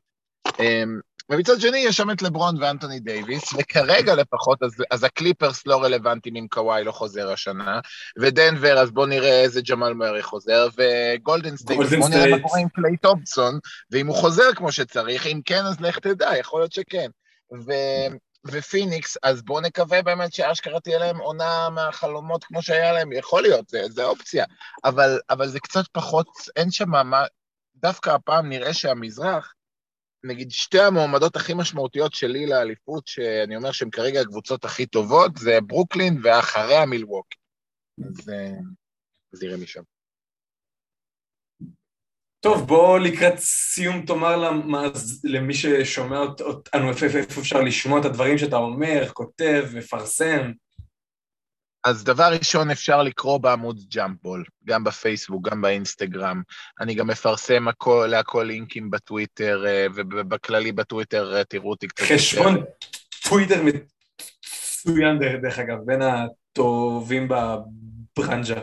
[0.59, 0.99] אמ,
[1.29, 6.35] ומצד שני יש שם את לברון ואנטוני דייוויס, וכרגע לפחות, אז, אז הקליפרס לא רלוונטיים
[6.35, 7.79] אם קוואי לא חוזר השנה,
[8.19, 12.67] ודנבר, אז בואו נראה איזה ג'מאל מארי חוזר, וגולדן סטייט, בואו נראה מה קורה עם
[12.73, 13.59] קליי תומפסון,
[13.91, 17.09] ואם הוא חוזר כמו שצריך, אם כן, אז לך תדע, יכול להיות שכן.
[17.65, 17.71] ו...
[18.47, 23.69] ופיניקס, אז בואו נקווה באמת שאשכרה תהיה להם עונה מהחלומות כמו שהיה להם, יכול להיות,
[23.69, 24.45] זה, זה אופציה,
[24.83, 27.23] אבל, אבל זה קצת פחות, אין שם מה,
[27.75, 29.53] דווקא הפעם נראה שהמזרח,
[30.23, 35.57] נגיד שתי המועמדות הכי משמעותיות שלי לאליפות, שאני אומר שהן כרגע הקבוצות הכי טובות, זה
[35.67, 37.37] ברוקלין ואחריה מילווקי.
[38.05, 38.31] אז
[39.31, 39.81] זה יראה משם.
[42.41, 48.37] טוב, בוא לקראת סיום תאמר למאז, למי ששומע אותנו איפה, איפה אפשר לשמוע את הדברים
[48.37, 50.51] שאתה אומר, כותב, מפרסם.
[51.83, 56.41] אז דבר ראשון, אפשר לקרוא בעמוד ג'אמפבול, גם בפייסבוק, גם באינסטגרם.
[56.79, 62.63] אני גם מפרסם הכל, להכל לינקים בטוויטר, אה, ובכללי בטוויטר אה, תראו אותי קצת חשבון
[63.23, 68.61] טוויטר מצוין, דרך אגב, בין הטובים בברנז'ה.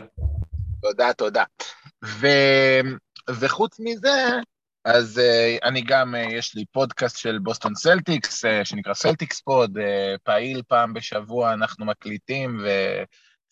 [0.81, 1.43] תודה, תודה.
[2.05, 2.27] ו...
[3.39, 4.39] וחוץ מזה,
[4.85, 9.77] אז אה, אני גם, אה, יש לי פודקאסט של בוסטון סלטיקס, אה, שנקרא Celtics Pod,
[9.77, 9.81] אה,
[10.23, 12.61] פעיל פעם בשבוע, אנחנו מקליטים,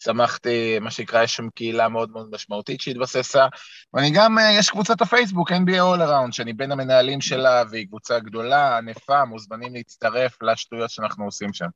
[0.02, 3.48] ושמחתי, מה שנקרא, יש שם קהילה מאוד מאוד משמעותית שהתבססה,
[3.94, 8.20] ואני גם, אה, יש קבוצת הפייסבוק, NBA All Around, שאני בין המנהלים שלה, והיא קבוצה
[8.20, 11.68] גדולה, ענפה, מוזמנים להצטרף לשטויות שאנחנו עושים שם.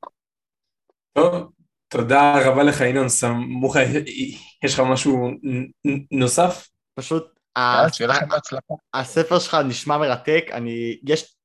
[1.14, 1.52] טוב,
[1.88, 3.76] תודה רבה לך, ינון, סמוך,
[4.64, 5.32] יש לך משהו
[6.12, 6.68] נוסף?
[6.96, 7.41] פשוט
[8.94, 11.36] הספר שלך נשמע מרתק, אני, יש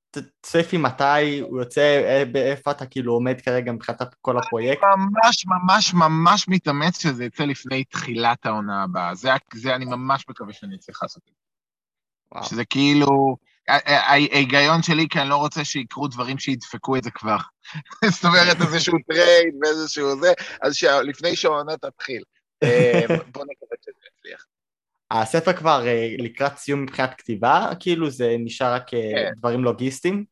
[0.42, 4.82] צפי מתי הוא יוצא, איפה אתה כאילו עומד כרגע מבחינת כל הפרויקט?
[4.82, 10.52] ממש ממש ממש מתאמץ שזה יצא לפני תחילת העונה הבאה, זה, זה אני ממש מקווה
[10.52, 11.46] שאני אצליח לעשות את זה.
[12.42, 13.36] שזה כאילו,
[13.68, 17.36] ההיגיון שלי, כי אני לא רוצה שיקרו דברים שידפקו את זה כבר.
[18.14, 20.32] זאת אומרת, איזשהו trade ואיזשהו זה,
[20.62, 22.22] אז לפני שהעונה תתחיל.
[22.62, 24.15] אה, בוא נקווה שזה.
[25.10, 29.30] הספר כבר אה, לקראת סיום מבחינת כתיבה, כאילו זה נשאר רק אה, כן.
[29.36, 30.24] דברים לוגיסטיים?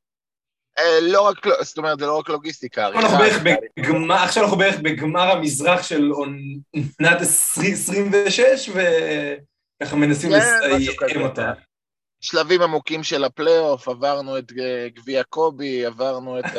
[0.78, 2.86] אה, לא רק, זאת אומרת, זה לא רק לוגיסטיקה.
[2.86, 11.52] עכשיו אנחנו בערך בגמר המזרח של עונת 26, וככה מנסים כן, לסיים אותה.
[12.20, 14.52] שלבים עמוקים של הפלייאוף, עברנו את
[14.94, 16.44] גביע קובי, עברנו את...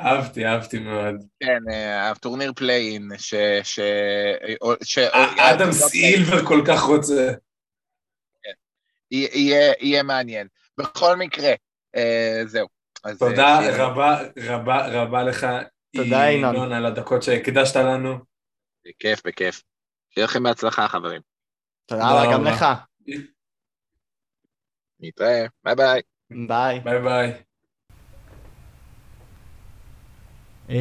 [0.00, 1.14] אהבתי, אהבתי מאוד.
[1.40, 1.62] כן,
[2.10, 3.78] הטורניר play-in, ש...
[5.38, 7.32] אדם סילבר כל כך רוצה.
[8.42, 8.52] כן.
[9.80, 10.48] יהיה מעניין.
[10.78, 11.52] בכל מקרה,
[12.46, 12.68] זהו.
[13.18, 15.46] תודה רבה רבה רבה לך,
[15.96, 18.18] תודה ינון, על הדקות שהקדשת לנו.
[18.86, 19.62] בכיף, בכיף.
[20.10, 21.20] שיהיה לכם בהצלחה, חברים.
[21.86, 22.64] תודה רבה גם לך.
[25.00, 26.02] נתראה, ביי ביי.
[26.30, 26.80] ביי.
[26.80, 27.42] ביי ביי.
[30.68, 30.72] אה,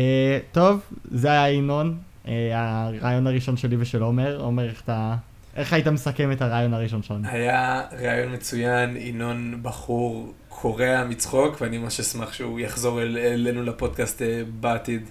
[0.52, 0.80] טוב,
[1.12, 4.42] זה היה ינון, אה, הריאיון הראשון שלי ושל עומר.
[4.42, 5.16] עומר, איך אתה...
[5.56, 7.28] איך היית מסכם את הריאיון הראשון שלנו?
[7.28, 14.22] היה ריאיון מצוין, ינון בחור קורע מצחוק, ואני ממש אשמח שהוא יחזור אל, אלינו לפודקאסט
[14.22, 14.26] אה,
[14.60, 15.02] בעתיד.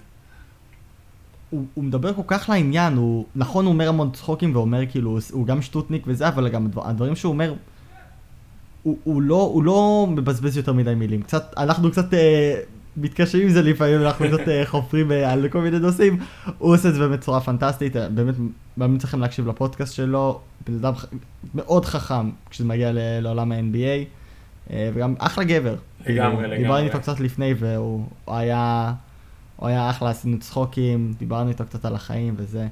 [1.49, 5.47] הוא, הוא מדבר כל כך לעניין, הוא, נכון הוא אומר המון צחוקים ואומר כאילו, הוא
[5.47, 7.53] גם שטוטניק וזה, אבל גם הדברים שהוא אומר,
[8.83, 11.21] הוא, הוא, לא, הוא לא מבזבז יותר מדי מילים.
[11.21, 12.59] קצת, אנחנו קצת אה,
[12.97, 16.19] מתקשים עם זה לפעמים, אנחנו קצת אה, חופרים אה, על כל מיני נושאים.
[16.57, 18.35] הוא עושה את זה באמת בצורה פנטסטית, אה, באמת
[18.77, 20.93] מאמין צריכים להקשיב לפודקאסט שלו, בן אדם
[21.55, 24.05] מאוד חכם כשזה מגיע לעולם ה-NBA,
[24.93, 25.75] וגם אחלה גבר.
[26.05, 26.57] לגמרי, לגמרי.
[26.57, 28.93] דיברנו איתו קצת לפני והוא היה,
[29.55, 32.67] הוא היה אחלה, עשינו צחוקים, דיברנו איתו קצת על החיים וזה.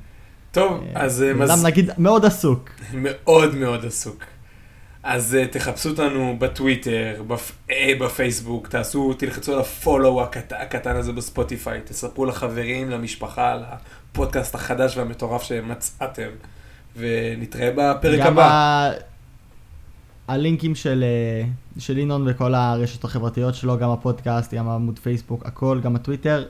[0.51, 1.25] טוב, אז...
[1.37, 2.69] בן אדם נגיד מאוד עסוק.
[2.93, 4.23] מאוד מאוד עסוק.
[5.03, 7.51] אז uh, תחפשו אותנו בטוויטר, בפ...
[7.69, 10.53] uh, בפייסבוק, תעשו, תלחצו על הפולו הקט...
[10.53, 16.29] הקטן הזה בספוטיפיי, תספרו לחברים, למשפחה, על הפודקאסט החדש והמטורף שמצאתם,
[16.97, 18.51] ונתראה בפרק גם הבא.
[18.51, 18.91] ה...
[20.27, 21.47] הלינקים של, אה,
[21.79, 26.45] של ינון וכל הרשתות החברתיות שלו, גם הפודקאסט, גם עמוד פייסבוק, הכל, גם הטוויטר,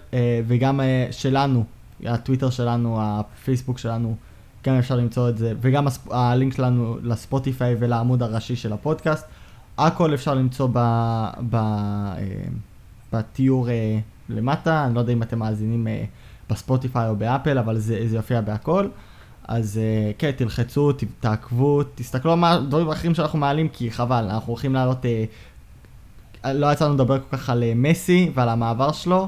[0.48, 0.80] וגם
[1.12, 1.64] שלנו,
[2.06, 4.16] הטוויטר שלנו, הפייסבוק שלנו.
[4.64, 6.12] גם אפשר למצוא את זה, וגם הספ...
[6.12, 9.26] הלינק שלנו לספוטיפיי ולעמוד הראשי של הפודקאסט.
[9.78, 10.80] הכל אפשר למצוא ב...
[11.50, 11.56] ב...
[11.56, 12.18] אה,
[13.14, 14.00] בתיאור אה,
[14.30, 16.04] למטה, אני לא יודע אם אתם מאזינים אה,
[16.50, 18.88] בספוטיפיי או באפל, אבל זה, זה יופיע בהכל.
[19.48, 19.80] אז
[20.18, 25.06] כן, תלחצו, תעקבו, תסתכלו על מה, דברים אחרים שאנחנו מעלים, כי חבל, אנחנו הולכים לעלות,
[26.46, 29.28] לא יצא לנו לדבר כל כך על מסי ועל המעבר שלו.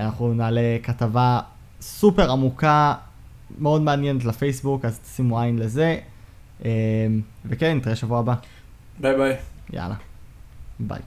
[0.00, 1.40] אנחנו נעלה כתבה
[1.80, 2.94] סופר עמוקה
[3.58, 5.98] מאוד מעניינת לפייסבוק, אז תשימו עין לזה.
[6.64, 6.68] אמ,
[7.46, 8.34] וכן, נתראה שבוע הבא.
[9.00, 9.36] ביי ביי.
[9.72, 9.94] יאללה,
[10.80, 11.00] ביי.